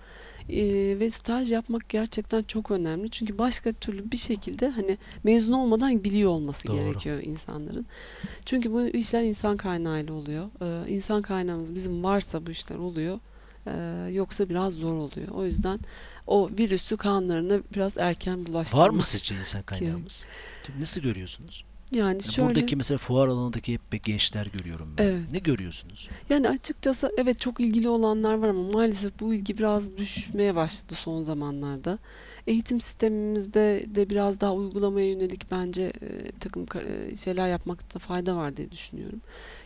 Ee, 0.52 0.98
ve 0.98 1.10
staj 1.10 1.52
yapmak 1.52 1.88
gerçekten 1.88 2.42
çok 2.42 2.70
önemli. 2.70 3.10
Çünkü 3.10 3.38
başka 3.38 3.72
türlü 3.72 4.12
bir 4.12 4.16
şekilde 4.16 4.68
hani 4.68 4.98
mezun 5.24 5.52
olmadan 5.52 6.04
biliyor 6.04 6.30
olması 6.30 6.68
Doğru. 6.68 6.76
gerekiyor 6.76 7.22
insanların. 7.22 7.86
Çünkü 8.46 8.72
bu 8.72 8.86
işler 8.86 9.22
insan 9.22 9.56
kaynağıyla 9.56 10.14
oluyor. 10.14 10.48
Ee, 10.62 10.90
insan 10.90 11.22
kaynağımız 11.22 11.74
bizim 11.74 12.04
varsa 12.04 12.46
bu 12.46 12.50
işler 12.50 12.76
oluyor. 12.76 13.18
Ee, 13.66 14.10
yoksa 14.12 14.48
biraz 14.48 14.74
zor 14.74 14.94
oluyor. 14.94 15.28
O 15.28 15.44
yüzden 15.44 15.80
o 16.26 16.50
virüsü 16.58 16.96
kanlarına 16.96 17.60
biraz 17.74 17.96
erken 17.98 18.46
bulaştırmak. 18.46 18.86
Var 18.86 18.90
mı 18.90 19.02
sizce 19.02 19.34
insan 19.34 19.62
kaynağımız? 19.62 20.26
Nasıl 20.78 21.00
görüyorsunuz? 21.00 21.64
Yani 21.92 22.22
şöyle 22.22 22.48
Buradaki 22.48 22.76
mesela 22.76 22.98
fuar 22.98 23.28
alanındaki 23.28 23.72
hep 23.72 24.04
gençler 24.04 24.46
görüyorum 24.46 24.94
ben. 24.98 25.04
Evet. 25.04 25.32
Ne 25.32 25.38
görüyorsunuz? 25.38 26.08
yani 26.30 26.48
açıkçası 26.48 27.12
evet 27.18 27.40
çok 27.40 27.60
ilgili 27.60 27.88
olanlar 27.88 28.34
var 28.34 28.48
ama 28.48 28.62
maalesef 28.62 29.20
bu 29.20 29.34
ilgi 29.34 29.58
biraz 29.58 29.96
düşmeye 29.96 30.54
başladı 30.54 30.94
son 30.94 31.22
zamanlarda. 31.22 31.98
Eğitim 32.46 32.80
sistemimizde 32.80 33.84
de 33.86 34.10
biraz 34.10 34.40
daha 34.40 34.54
uygulamaya 34.54 35.08
yönelik 35.08 35.50
bence 35.50 35.82
e, 35.82 36.32
takım 36.40 36.66
e, 36.74 37.16
şeyler 37.16 37.48
yapmakta 37.48 37.98
fayda 37.98 38.36
var 38.36 38.56
diye 38.56 38.70
düşünüyorum. 38.70 39.20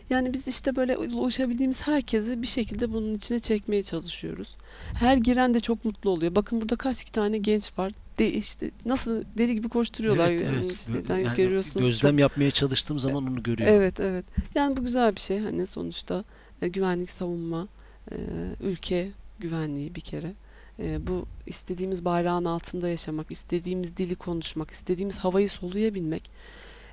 Yani 0.09 0.33
biz 0.33 0.47
işte 0.47 0.75
böyle 0.75 0.97
ulaşabildiğimiz 0.97 1.87
herkesi 1.87 2.41
bir 2.41 2.47
şekilde 2.47 2.93
bunun 2.93 3.13
içine 3.13 3.39
çekmeye 3.39 3.83
çalışıyoruz. 3.83 4.57
Her 4.93 5.17
giren 5.17 5.53
de 5.53 5.59
çok 5.59 5.85
mutlu 5.85 6.09
oluyor. 6.09 6.35
Bakın 6.35 6.61
burada 6.61 6.75
kaç 6.75 7.03
tane 7.03 7.37
genç 7.37 7.79
var. 7.79 7.91
De 8.19 8.33
işte 8.33 8.71
nasıl 8.85 9.23
deli 9.37 9.55
gibi 9.55 9.69
koşturuyorlar. 9.69 10.31
Evet, 10.31 10.41
yani 10.41 10.57
evet. 10.65 10.71
işte, 10.71 10.93
yani 11.09 11.35
görüyorsunuz. 11.35 11.85
Gözlem 11.87 12.11
Çok- 12.11 12.19
yapmaya 12.19 12.51
çalıştığım 12.51 12.99
zaman 12.99 13.27
onu 13.27 13.43
görüyorum. 13.43 13.75
Evet 13.75 13.99
evet. 13.99 14.25
Yani 14.55 14.77
bu 14.77 14.81
güzel 14.81 15.15
bir 15.15 15.21
şey 15.21 15.39
hani 15.39 15.67
sonuçta 15.67 16.23
e, 16.61 16.67
güvenlik 16.67 17.09
savunma, 17.09 17.67
e, 18.11 18.15
ülke 18.63 19.11
güvenliği 19.39 19.95
bir 19.95 20.01
kere. 20.01 20.33
E, 20.79 21.07
bu 21.07 21.25
istediğimiz 21.45 22.05
bayrağın 22.05 22.45
altında 22.45 22.89
yaşamak, 22.89 23.31
istediğimiz 23.31 23.97
dili 23.97 24.15
konuşmak, 24.15 24.71
istediğimiz 24.71 25.17
havayı 25.17 25.49
soluyabilmek. 25.49 26.31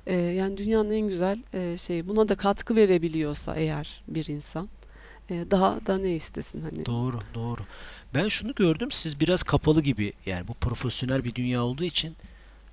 E, 0.07 0.15
yani 0.15 0.57
dünyanın 0.57 0.91
en 0.91 1.07
güzel 1.07 1.37
e, 1.53 1.77
şey. 1.77 2.07
Buna 2.07 2.29
da 2.29 2.35
katkı 2.35 2.75
verebiliyorsa 2.75 3.55
eğer 3.55 4.03
bir 4.07 4.27
insan 4.27 4.69
e, 5.29 5.45
daha 5.51 5.85
da 5.85 5.97
ne 5.97 6.15
istesin 6.15 6.61
hani. 6.61 6.85
Doğru, 6.85 7.19
doğru. 7.33 7.61
Ben 8.13 8.27
şunu 8.27 8.55
gördüm, 8.55 8.91
siz 8.91 9.19
biraz 9.19 9.43
kapalı 9.43 9.81
gibi, 9.81 10.13
yani 10.25 10.47
bu 10.47 10.53
profesyonel 10.53 11.23
bir 11.23 11.35
dünya 11.35 11.63
olduğu 11.63 11.83
için 11.83 12.15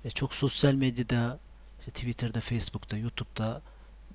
e, 0.05 0.09
çok 0.11 0.33
sosyal 0.33 0.73
medyada, 0.73 1.39
işte 1.79 1.91
Twitter'da, 1.91 2.41
Facebook'ta, 2.41 2.97
YouTube'da 2.97 3.61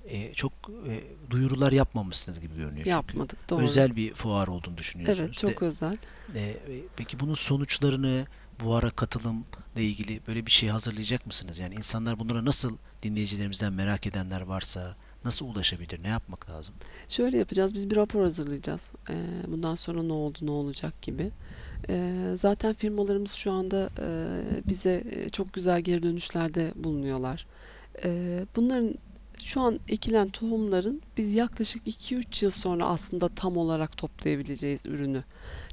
e, 0.05 0.33
çok 0.33 0.53
e, 0.87 1.03
duyurular 1.29 1.71
yapmamışsınız 1.71 2.39
gibi 2.39 2.55
görünüyor 2.55 2.75
çünkü. 2.77 2.89
Yapmadık 2.89 3.49
doğru. 3.49 3.63
Özel 3.63 3.95
bir 3.95 4.13
fuar 4.13 4.47
olduğunu 4.47 4.77
düşünüyorsunuz. 4.77 5.25
Evet 5.25 5.33
çok 5.37 5.61
De- 5.61 5.65
özel. 5.65 5.97
e, 6.35 6.39
e, 6.39 6.57
peki 6.95 7.19
bunun 7.19 7.33
sonuçlarını, 7.33 8.27
fuara 8.59 8.89
katılımla 8.89 9.43
ilgili 9.75 10.21
böyle 10.27 10.45
bir 10.45 10.51
şey 10.51 10.69
hazırlayacak 10.69 11.25
mısınız? 11.25 11.59
Yani 11.59 11.75
insanlar 11.75 12.19
bunlara 12.19 12.45
nasıl 12.45 12.77
dinleyicilerimizden 13.03 13.73
merak 13.73 14.07
edenler 14.07 14.41
varsa 14.41 14.95
nasıl 15.27 15.45
ulaşabilir, 15.45 16.03
ne 16.03 16.07
yapmak 16.07 16.49
lazım? 16.49 16.75
Şöyle 17.07 17.37
yapacağız. 17.37 17.73
Biz 17.73 17.89
bir 17.89 17.95
rapor 17.95 18.23
hazırlayacağız. 18.23 18.91
Ee, 19.09 19.13
bundan 19.47 19.75
sonra 19.75 20.03
ne 20.03 20.13
oldu, 20.13 20.37
ne 20.41 20.51
olacak 20.51 21.01
gibi. 21.01 21.31
Ee, 21.89 22.33
zaten 22.35 22.73
firmalarımız 22.73 23.31
şu 23.31 23.51
anda 23.51 23.89
e, 23.99 24.07
bize 24.67 25.03
e, 25.11 25.29
çok 25.29 25.53
güzel 25.53 25.81
geri 25.81 26.03
dönüşlerde 26.03 26.73
bulunuyorlar. 26.75 27.47
Ee, 28.03 28.45
bunların 28.55 28.95
şu 29.43 29.61
an 29.61 29.79
ekilen 29.87 30.29
tohumların 30.29 31.01
biz 31.17 31.35
yaklaşık 31.35 31.87
2-3 31.87 32.45
yıl 32.45 32.51
sonra 32.51 32.85
aslında 32.85 33.29
tam 33.29 33.57
olarak 33.57 33.97
toplayabileceğiz 33.97 34.85
ürünü. 34.85 35.23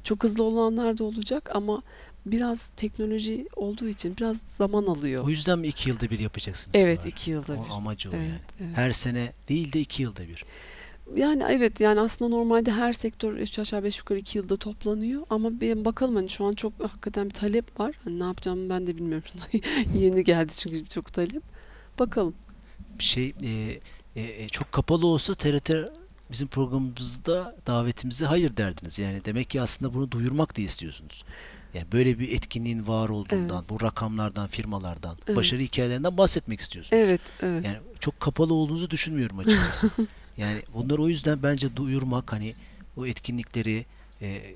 Çok 0.03 0.23
hızlı 0.23 0.43
olanlar 0.43 0.97
da 0.97 1.03
olacak 1.03 1.49
ama 1.53 1.81
biraz 2.25 2.67
teknoloji 2.77 3.47
olduğu 3.55 3.87
için 3.87 4.17
biraz 4.17 4.37
zaman 4.57 4.83
alıyor. 4.85 5.23
O 5.25 5.29
yüzden 5.29 5.59
mi 5.59 5.67
iki 5.67 5.89
yılda 5.89 6.09
bir 6.09 6.19
yapacaksınız? 6.19 6.75
Evet 6.75 6.97
bunları? 6.97 7.09
iki 7.09 7.31
yılda 7.31 7.53
O 7.53 7.65
bir. 7.65 7.69
amacı 7.69 8.09
o 8.09 8.13
Evet, 8.15 8.25
yani. 8.27 8.39
evet. 8.67 8.77
Her 8.77 8.91
sene 8.91 9.31
değil 9.49 9.73
de 9.73 9.79
iki 9.79 10.03
yılda 10.03 10.27
bir. 10.27 10.45
Yani 11.15 11.43
evet 11.49 11.79
yani 11.79 11.99
aslında 11.99 12.35
normalde 12.35 12.71
her 12.71 12.93
sektör 12.93 13.33
üç 13.33 13.59
aşağı 13.59 13.83
beş 13.83 13.97
yukarı 13.97 14.19
iki 14.19 14.37
yılda 14.37 14.55
toplanıyor 14.57 15.23
ama 15.29 15.61
bir 15.61 15.85
bakalım 15.85 16.15
hani 16.15 16.29
şu 16.29 16.45
an 16.45 16.53
çok 16.55 16.73
hakikaten 16.79 17.25
bir 17.29 17.33
talep 17.33 17.79
var. 17.79 17.95
Hani 18.03 18.19
ne 18.19 18.23
yapacağımı 18.23 18.69
ben 18.69 18.87
de 18.87 18.95
bilmiyorum. 18.97 19.27
Yeni 19.95 20.23
geldi 20.23 20.53
çünkü 20.57 20.85
çok 20.85 21.13
talep. 21.13 21.43
Bakalım. 21.99 22.33
Bir 22.99 23.03
şey 23.03 23.33
e, 23.43 23.79
e, 24.15 24.21
e, 24.43 24.49
çok 24.49 24.71
kapalı 24.71 25.07
olsa 25.07 25.33
TRT 25.35 25.71
bizim 26.31 26.47
programımızda 26.47 27.55
davetimize 27.67 28.25
hayır 28.25 28.57
derdiniz. 28.57 28.99
Yani 28.99 29.25
demek 29.25 29.49
ki 29.49 29.61
aslında 29.61 29.93
bunu 29.93 30.11
duyurmak 30.11 30.57
da 30.57 30.61
istiyorsunuz. 30.61 31.23
Yani 31.75 31.91
böyle 31.91 32.19
bir 32.19 32.31
etkinliğin 32.31 32.87
var 32.87 33.09
olduğundan, 33.09 33.65
bu 33.69 33.81
rakamlardan, 33.81 34.47
firmalardan, 34.47 35.17
Evet. 35.27 35.37
başarı 35.37 35.61
hikayelerinden 35.61 36.17
bahsetmek 36.17 36.59
istiyorsunuz. 36.59 37.03
Evet, 37.03 37.21
evet. 37.41 37.65
Yani 37.65 37.77
çok 37.99 38.19
kapalı 38.19 38.53
olduğunuzu 38.53 38.89
düşünmüyorum 38.89 39.39
açıkçası. 39.39 39.89
yani 40.37 40.61
bunları 40.73 41.01
o 41.01 41.09
yüzden 41.09 41.43
bence 41.43 41.75
duyurmak 41.75 42.33
hani 42.33 42.55
o 42.97 43.05
etkinlikleri 43.05 43.85
e, 44.21 44.55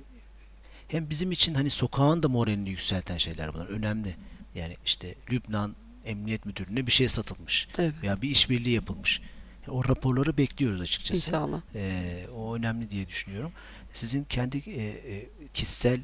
hem 0.88 1.10
bizim 1.10 1.32
için 1.32 1.54
hani 1.54 1.70
sokağın 1.70 2.24
da 2.24 2.30
moralini 2.30 2.70
yükselten 2.70 3.18
şeyler 3.18 3.54
bunlar 3.54 3.68
önemli. 3.68 4.16
Yani 4.56 4.78
işte 4.86 5.16
Lübnan 5.32 5.76
Emniyet 6.06 6.46
Müdürlüğü'ne 6.46 6.88
bir 6.88 6.92
şey 6.92 7.08
satılmış 7.08 7.68
evet. 7.78 7.94
veya 8.04 8.22
bir 8.22 8.30
işbirliği 8.30 8.74
yapılmış. 8.74 9.22
O 9.68 9.84
raporları 9.88 10.38
bekliyoruz 10.38 10.82
açıkçası. 10.82 11.30
İnşallah. 11.30 11.62
E, 11.76 12.26
o 12.36 12.56
önemli 12.56 12.92
diye 12.92 13.08
düşünüyorum. 13.08 13.52
Sizin 13.94 14.24
kendi 14.24 14.58
e, 14.58 14.84
e, 14.88 15.30
kişisel 15.54 16.00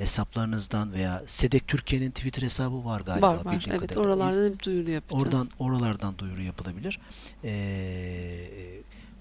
hesaplarınızdan 0.00 0.92
veya 0.92 1.22
Sedek 1.26 1.68
Türkiye'nin 1.68 2.10
Twitter 2.10 2.42
hesabı 2.42 2.84
var 2.84 3.00
galiba. 3.00 3.28
var 3.28 3.44
var. 3.44 3.64
Evet 3.70 3.80
kadarıyla. 3.80 4.02
oralardan 4.02 4.50
hep 4.50 4.64
duyuru 4.64 4.90
yapacağız. 4.90 5.24
Oradan 5.24 5.48
oralardan 5.58 6.18
duyuru 6.18 6.42
yapılabilir. 6.42 6.98
Ee, 7.44 8.46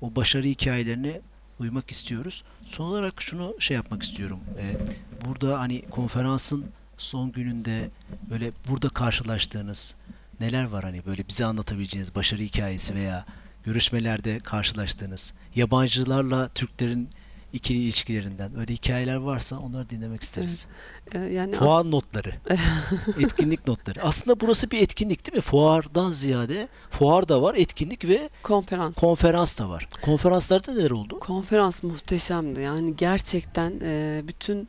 o 0.02 0.16
başarı 0.16 0.48
hikayelerini 0.48 1.22
duymak 1.60 1.92
istiyoruz. 1.92 2.44
Son 2.66 2.86
olarak 2.86 3.22
şunu 3.22 3.56
şey 3.60 3.76
yapmak 3.76 4.04
istiyorum. 4.04 4.40
Ee, 4.58 4.78
burada 5.26 5.60
hani 5.60 5.82
konferansın 5.82 6.66
son 6.98 7.32
gününde 7.32 7.90
böyle 8.30 8.52
burada 8.70 8.90
karşılaştığınız 8.90 9.96
neler 10.40 10.64
var 10.64 10.84
hani 10.84 11.06
böyle 11.06 11.28
bize 11.28 11.46
anlatabileceğiniz 11.46 12.16
başarı 12.16 12.42
hikayesi 12.42 12.96
veya 12.96 13.26
görüşmelerde 13.66 14.40
karşılaştığınız 14.40 15.34
yabancılarla 15.56 16.48
Türklerin 16.48 17.10
ikili 17.54 17.78
ilişkilerinden 17.80 18.60
öyle 18.60 18.74
hikayeler 18.74 19.16
varsa 19.16 19.60
onları 19.60 19.90
dinlemek 19.90 20.24
isteriz. 20.24 20.68
Ee, 21.12 21.20
yani 21.20 21.54
as- 21.56 21.60
Fuar 21.60 21.92
notları. 21.92 22.34
etkinlik 23.20 23.68
notları. 23.68 24.04
Aslında 24.04 24.40
burası 24.40 24.72
bir 24.72 24.82
etkinlik 24.82 25.26
değil 25.28 25.36
mi? 25.36 25.42
Fuardan 25.42 26.12
ziyade 26.12 26.68
fuar 26.90 27.30
da 27.30 27.42
var, 27.42 27.56
etkinlik 27.56 28.08
ve 28.08 28.30
konferans. 28.44 28.96
konferans 28.96 29.60
da 29.60 29.70
var. 29.70 29.88
Konferanslarda 30.02 30.74
neler 30.74 30.92
oldu? 30.92 31.20
Konferans 31.20 31.84
muhteşemdi. 31.84 32.62
Yani 32.62 32.96
gerçekten 32.96 33.74
e, 33.84 34.22
bütün 34.28 34.68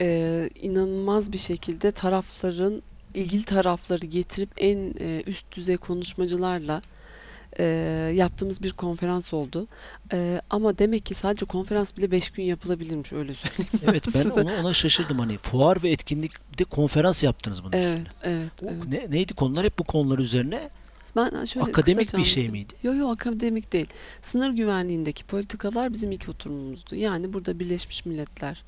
e, 0.00 0.50
inanılmaz 0.60 1.32
bir 1.32 1.38
şekilde 1.38 1.90
tarafların 1.92 2.82
ilgili 3.14 3.44
tarafları 3.44 4.06
getirip 4.06 4.50
en 4.56 4.94
e, 5.00 5.22
üst 5.26 5.52
düzey 5.56 5.76
konuşmacılarla 5.76 6.82
e, 7.58 7.64
yaptığımız 8.14 8.62
bir 8.62 8.72
konferans 8.72 9.32
oldu. 9.34 9.66
E, 10.12 10.40
ama 10.50 10.78
demek 10.78 11.06
ki 11.06 11.14
sadece 11.14 11.46
konferans 11.46 11.96
bile 11.96 12.10
5 12.10 12.30
gün 12.30 12.42
yapılabilirmiş 12.42 13.12
öyle 13.12 13.34
söyleyeyim. 13.34 13.68
Evet 13.90 14.04
ben 14.14 14.22
size. 14.22 14.32
ona, 14.32 14.52
ona 14.60 14.74
şaşırdım 14.74 15.18
hani 15.18 15.38
fuar 15.38 15.82
ve 15.82 15.90
etkinlikte 15.90 16.64
konferans 16.64 17.22
yaptınız 17.22 17.62
bunun 17.64 17.72
Evet, 17.72 17.98
üstüne. 17.98 18.08
evet, 18.22 18.62
O 18.62 18.66
evet. 18.66 18.88
Ne, 18.88 19.16
neydi 19.16 19.34
konular 19.34 19.64
hep 19.64 19.78
bu 19.78 19.84
konular 19.84 20.18
üzerine? 20.18 20.70
Ben 21.16 21.44
şöyle 21.44 21.66
Akademik 21.66 22.16
bir 22.16 22.24
şey 22.24 22.48
miydi? 22.48 22.74
Yok 22.82 22.96
yok 22.96 23.10
akademik 23.12 23.72
değil. 23.72 23.86
Sınır 24.22 24.50
güvenliğindeki 24.50 25.24
politikalar 25.24 25.92
bizim 25.92 26.12
ilk 26.12 26.28
oturumumuzdu. 26.28 26.94
Yani 26.94 27.32
burada 27.32 27.58
Birleşmiş 27.58 28.06
Milletler, 28.06 28.64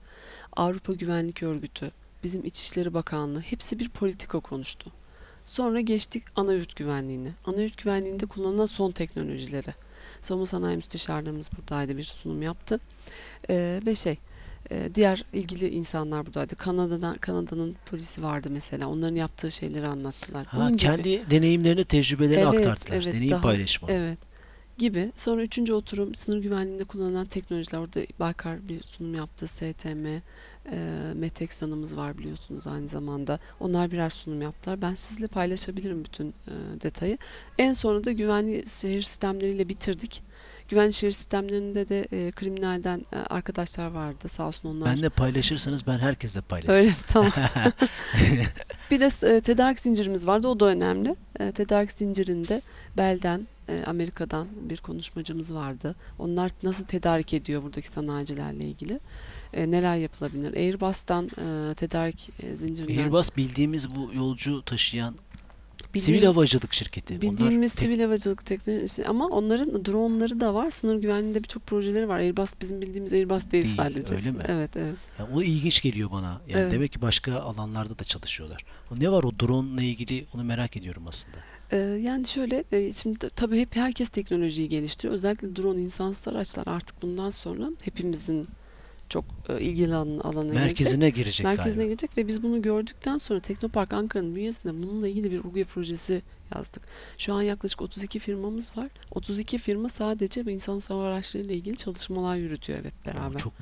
Avrupa 0.57 0.93
Güvenlik 0.93 1.43
Örgütü, 1.43 1.91
bizim 2.25 2.45
İçişleri 2.45 2.95
Bakanlığı 2.95 3.41
hepsi 3.41 3.79
bir 3.79 3.89
politika 3.89 4.41
konuştu. 4.41 4.91
Sonra 5.47 5.81
geçtik 5.81 6.23
ana 6.37 6.53
yurt 6.53 6.77
güvenliğine. 6.77 7.33
Ana 7.47 7.61
yurt 7.63 7.79
güvenliğinde 7.79 8.27
kullanılan 8.27 8.67
son 8.67 8.91
teknolojilere. 8.91 9.75
Savunma 10.21 10.47
Sanayi 10.47 10.77
Müsteşarlığımız 10.77 11.49
buradaydı 11.59 11.97
bir 11.97 12.03
sunum 12.03 12.43
yaptı. 12.43 12.81
Ee, 13.51 13.81
ve 13.87 13.95
şey 13.95 14.19
e, 14.71 14.91
diğer 14.95 15.25
ilgili 15.33 15.69
insanlar 15.69 16.27
buradaydı. 16.27 16.55
Kanada'dan 16.57 17.17
Kanada'nın 17.17 17.77
polisi 17.87 18.23
vardı 18.23 18.49
mesela. 18.51 18.89
Onların 18.89 19.17
yaptığı 19.17 19.53
şeyleri 19.53 19.87
anlattılar. 19.87 20.47
Ha, 20.47 20.57
Bunun 20.59 20.69
gibi. 20.71 20.79
kendi 20.81 21.31
deneyimlerini, 21.31 21.85
tecrübelerini 21.85 22.55
Evet, 22.57 22.67
aktardılar. 22.67 22.97
evet, 23.03 23.15
Deneyim 23.15 23.31
daha- 23.31 23.41
paylaşımı. 23.41 23.91
Evet. 23.93 24.19
Gibi. 24.79 25.13
Sonra 25.17 25.43
üçüncü 25.43 25.73
oturum 25.73 26.15
sınır 26.15 26.39
güvenliğinde 26.39 26.85
kullanılan 26.85 27.27
teknolojiler. 27.27 27.79
Orada 27.79 28.01
Baykar 28.21 28.69
bir 28.69 28.83
sunum 28.83 29.15
yaptı. 29.15 29.47
STM, 29.47 30.07
e, 30.07 30.21
Metex 31.15 31.63
Hanımız 31.63 31.97
var 31.97 32.19
biliyorsunuz 32.19 32.67
aynı 32.67 32.89
zamanda. 32.89 33.39
Onlar 33.61 33.91
birer 33.91 34.11
sunum 34.11 34.43
yaptılar. 34.43 34.83
Ben 34.83 34.95
sizle 34.95 35.27
paylaşabilirim 35.27 36.05
bütün 36.05 36.29
e, 36.29 36.53
detayı. 36.83 37.19
En 37.59 37.73
sonunda 37.73 38.13
güvenli 38.13 38.65
şehir 38.81 39.03
sistemleriyle 39.03 39.69
bitirdik. 39.69 40.23
Güvenli 40.69 40.93
şehir 40.93 41.13
sistemlerinde 41.13 41.89
de 41.89 42.07
e, 42.13 42.31
kriminalden 42.31 43.07
e, 43.13 43.17
arkadaşlar 43.17 43.87
vardı. 43.87 44.29
Sağ 44.29 44.49
olsun 44.49 44.69
onlar. 44.69 44.97
Benle 44.97 45.09
paylaşırsanız 45.09 45.87
ben 45.87 45.99
herkesle 45.99 46.41
paylaşırım. 46.41 46.77
Öyle 46.77 46.93
tamam. 47.07 47.33
bir 48.91 49.01
de 49.01 49.37
e, 49.37 49.41
tedarik 49.41 49.81
zincirimiz 49.81 50.27
vardı. 50.27 50.49
O 50.49 50.61
da 50.61 50.67
önemli. 50.67 51.17
E, 51.41 51.53
tedarik 51.53 51.93
zincirinde 51.93 52.63
Bel'den, 52.97 53.47
Amerika'dan 53.87 54.49
bir 54.71 54.77
konuşmacımız 54.77 55.55
vardı. 55.55 55.95
Onlar 56.19 56.53
nasıl 56.63 56.85
tedarik 56.85 57.35
ediyor 57.35 57.63
buradaki 57.63 57.89
sanayicilerle 57.89 58.65
ilgili? 58.65 59.01
E, 59.53 59.71
neler 59.71 59.97
yapılabilir? 59.97 60.55
Airbus'tan 60.55 61.25
e, 61.27 61.75
tedarik 61.75 62.31
e, 62.43 62.57
zincirinden. 62.57 63.03
Airbus 63.03 63.37
bildiğimiz 63.37 63.91
bu 63.97 64.11
yolcu 64.15 64.63
taşıyan 64.65 65.15
Bildiğim- 65.95 66.05
sivil 66.07 66.23
havacılık 66.27 66.73
şirketi. 66.75 67.15
Onlar 67.15 67.23
Bildiğimiz 67.23 67.75
tek- 67.75 67.83
sivil 67.83 68.01
havacılık 68.01 68.47
teknolojisi 68.47 69.07
ama 69.07 69.27
onların 69.27 69.85
dronları 69.85 70.41
da 70.41 70.55
var. 70.55 70.71
Sınır 70.71 70.97
güvenliğinde 70.97 71.43
birçok 71.43 71.67
projeleri 71.67 72.09
var. 72.09 72.19
Airbus 72.19 72.51
bizim 72.61 72.81
bildiğimiz 72.83 73.13
Airbus 73.13 73.51
değil, 73.51 73.65
Değil, 73.65 73.77
sadece. 73.77 74.15
öyle 74.15 74.31
mi? 74.31 74.43
Evet, 74.49 74.71
evet. 74.77 74.95
Ya 75.19 75.29
o 75.35 75.43
ilginç 75.43 75.83
geliyor 75.83 76.11
bana. 76.11 76.41
Yani 76.49 76.61
Evet. 76.63 76.73
demek 76.73 76.93
ki 76.93 77.03
başka 77.03 77.35
alanlarda 77.41 77.99
da 77.99 78.05
çalışıyorlar. 78.05 78.65
O 78.93 79.01
ne 79.01 79.11
var 79.13 79.25
o 79.25 79.39
drone 79.41 79.75
ile 79.83 79.87
ilgili 79.91 80.27
onu 80.35 80.45
merak 80.45 80.77
ediyorum 80.77 81.03
aslında. 81.09 81.37
Ee, 81.75 81.79
yani 81.79 82.27
şöyle 82.27 82.65
e, 82.73 82.93
şimdi 82.93 83.19
ta- 83.19 83.29
tabii 83.29 83.61
hep 83.61 83.77
herkes 83.77 84.09
teknolojiyi 84.09 84.69
geliştiriyor. 84.69 85.15
Özellikle 85.15 85.57
drone 85.57 85.81
insansız 85.83 86.29
araçlar 86.29 86.67
artık 86.67 87.03
bundan 87.03 87.31
sonra 87.31 87.71
hepimizin 87.83 88.49
çok 89.09 89.25
e, 89.49 89.61
ilgili 89.61 89.95
alan, 89.95 90.19
alana. 90.19 90.53
Merkezine 90.53 91.11
girecek 91.11 91.45
Merkezine 91.45 91.75
galiba. 91.75 91.87
girecek 91.87 92.17
ve 92.17 92.27
biz 92.27 92.43
bunu 92.43 92.63
gördükten 92.63 93.19
sonra 93.19 93.41
Teknopark 93.41 93.93
Ankara'nın 93.93 94.35
bünyesinde 94.37 94.83
bununla 94.83 95.09
ilgili 95.09 95.31
bir 95.31 95.45
UGE 95.45 95.65
projesi 95.65 96.23
yazdık. 96.55 96.83
Şu 97.19 97.35
an 97.35 97.43
yaklaşık 97.43 97.83
32 97.83 98.19
firmamız 98.19 98.77
var. 98.77 98.89
32 99.11 99.59
firma 99.59 99.89
sadece 99.89 100.47
bu 100.47 100.51
insansız 100.51 100.91
hava 100.91 101.05
araçları 101.09 101.45
ile 101.45 101.55
ilgili 101.55 101.77
çalışmalar 101.77 102.37
yürütüyor 102.37 102.79
Bu 102.85 103.11
beraber. 103.11 103.39
çok 103.39 103.53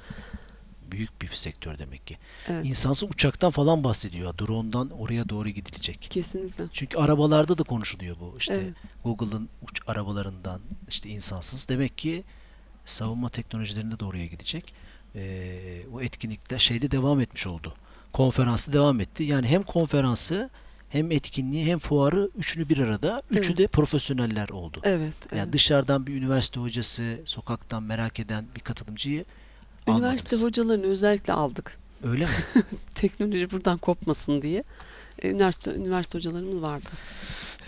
büyük 0.92 1.22
bir 1.22 1.28
sektör 1.28 1.78
demek 1.78 2.07
ki. 2.07 2.16
Evet, 2.48 2.66
İnsansız 2.66 3.11
uçaktan 3.11 3.50
falan 3.50 3.85
bahsediyor. 3.85 4.38
Drone'dan 4.38 4.90
oraya 4.90 5.28
doğru 5.28 5.48
gidilecek. 5.48 6.07
kesinlikle. 6.11 6.64
Çünkü 6.72 6.98
arabalarda 6.98 7.59
da 7.59 7.62
konuşuluyor 7.62 8.16
bu. 8.20 8.35
İşte 8.38 8.55
Evet. 8.55 8.74
Google'ın 9.05 9.48
uç 9.62 9.81
arabalarından 9.87 10.61
işte 10.88 11.09
insansız. 11.09 11.68
Demek 11.68 11.98
ki 11.98 12.24
savunma 12.85 13.28
teknolojilerinde 13.28 14.00
de 14.00 14.05
oraya 14.05 14.26
gidecek. 14.26 14.74
Ee, 15.14 15.83
o 15.94 16.00
etkinlikler 16.00 16.59
şeyde 16.59 16.90
devam 16.90 17.20
etmiş 17.20 17.46
oldu. 17.46 17.74
Konferansı 18.12 18.72
devam 18.72 19.00
etti. 19.00 19.22
Yani 19.24 19.46
hem 19.46 19.62
konferansı 19.62 20.50
hem 20.88 21.11
etkinliği 21.12 21.66
hem 21.66 21.78
fuarı 21.78 22.31
üçünü 22.38 22.68
bir 22.68 22.78
arada. 22.78 23.22
Üçü 23.31 23.48
Evet. 23.48 23.59
de 23.59 23.66
profesyoneller 23.66 24.48
oldu. 24.48 24.81
Evet. 24.83 25.14
Yani 25.33 25.42
evet. 25.42 25.52
dışarıdan 25.52 26.07
bir 26.07 26.14
üniversite 26.14 26.61
hocası, 26.61 27.20
sokaktan 27.24 27.83
merak 27.83 28.20
eden 28.20 28.46
bir 28.57 28.61
katılımcıyı 28.61 29.24
Üniversite 29.88 30.36
almadınız. 30.36 30.42
hocalarını 30.42 30.86
özellikle 30.86 31.32
aldık. 31.32 31.78
Öyle 32.04 32.24
mi? 32.24 32.30
Teknoloji 32.94 33.50
buradan 33.50 33.78
kopmasın 33.78 34.42
diye. 34.42 34.64
E, 35.22 35.30
Üniversite, 35.30 35.74
üniversite 35.74 36.18
hocalarımız 36.18 36.62
vardı. 36.62 36.88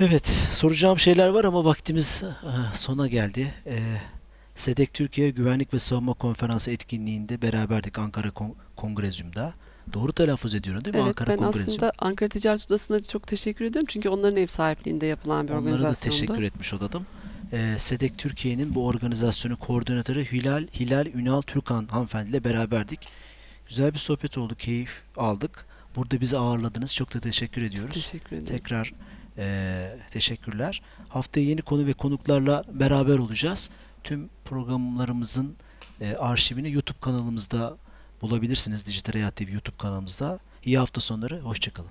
Evet, 0.00 0.26
soracağım 0.50 0.98
şeyler 0.98 1.28
var 1.28 1.44
ama 1.44 1.64
vaktimiz 1.64 2.22
eh, 2.24 2.72
sona 2.74 3.06
geldi. 3.08 3.54
Eh, 3.66 3.78
SEDEK 4.54 4.94
Türkiye 4.94 5.30
Güvenlik 5.30 5.74
ve 5.74 5.78
Savunma 5.78 6.12
Konferansı 6.14 6.70
etkinliğinde 6.70 7.42
beraberdik 7.42 7.98
Ankara 7.98 8.28
Kon- 8.30 8.54
Kongrezyum'da. 8.76 9.52
Doğru 9.92 10.12
telaffuz 10.12 10.54
ediyorum 10.54 10.84
değil 10.84 10.96
mi? 10.96 11.00
Evet 11.04 11.08
Ankara 11.20 11.30
ben 11.30 11.36
Kongrezyum. 11.36 11.68
aslında 11.68 11.92
Ankara 11.98 12.28
Ticaret 12.28 12.66
Odası'na 12.66 13.02
çok 13.02 13.26
teşekkür 13.26 13.64
ediyorum. 13.64 13.86
Çünkü 13.90 14.08
onların 14.08 14.36
ev 14.36 14.46
sahipliğinde 14.46 15.06
yapılan 15.06 15.48
bir 15.48 15.52
Onlara 15.52 15.64
da 15.64 15.70
organizasyondu. 15.70 16.16
teşekkür 16.20 16.42
etmiş 16.42 16.74
olalım. 16.74 17.06
Ee, 17.52 17.74
SEDEK 17.78 18.18
Türkiye'nin 18.18 18.74
bu 18.74 18.86
organizasyonu 18.86 19.56
koordinatörü 19.56 20.24
Hilal 20.24 20.66
Hilal 20.66 21.06
Ünal 21.06 21.42
Türkan 21.42 21.86
hanımefendiyle 21.86 22.44
beraberdik. 22.44 23.00
Güzel 23.68 23.92
bir 23.92 23.98
sohbet 23.98 24.38
oldu, 24.38 24.54
keyif 24.54 25.02
aldık. 25.16 25.66
Burada 25.96 26.20
bizi 26.20 26.38
ağırladınız. 26.38 26.94
Çok 26.94 27.14
da 27.14 27.20
teşekkür 27.20 27.62
Biz 27.62 27.68
ediyoruz. 27.70 27.94
teşekkür 27.94 28.36
ederiz. 28.36 28.48
Tekrar 28.48 28.92
e, 29.38 29.96
teşekkürler. 30.10 30.82
Haftaya 31.08 31.46
yeni 31.46 31.62
konu 31.62 31.86
ve 31.86 31.92
konuklarla 31.92 32.64
beraber 32.72 33.18
olacağız. 33.18 33.70
Tüm 34.04 34.28
programlarımızın 34.44 35.56
e, 36.00 36.14
arşivini 36.14 36.72
YouTube 36.72 36.98
kanalımızda 37.00 37.76
bulabilirsiniz. 38.22 38.86
Dijital 38.86 39.12
Hayat 39.12 39.36
TV 39.36 39.50
YouTube 39.52 39.76
kanalımızda. 39.76 40.38
İyi 40.64 40.78
hafta 40.78 41.00
sonları. 41.00 41.40
Hoşçakalın. 41.40 41.90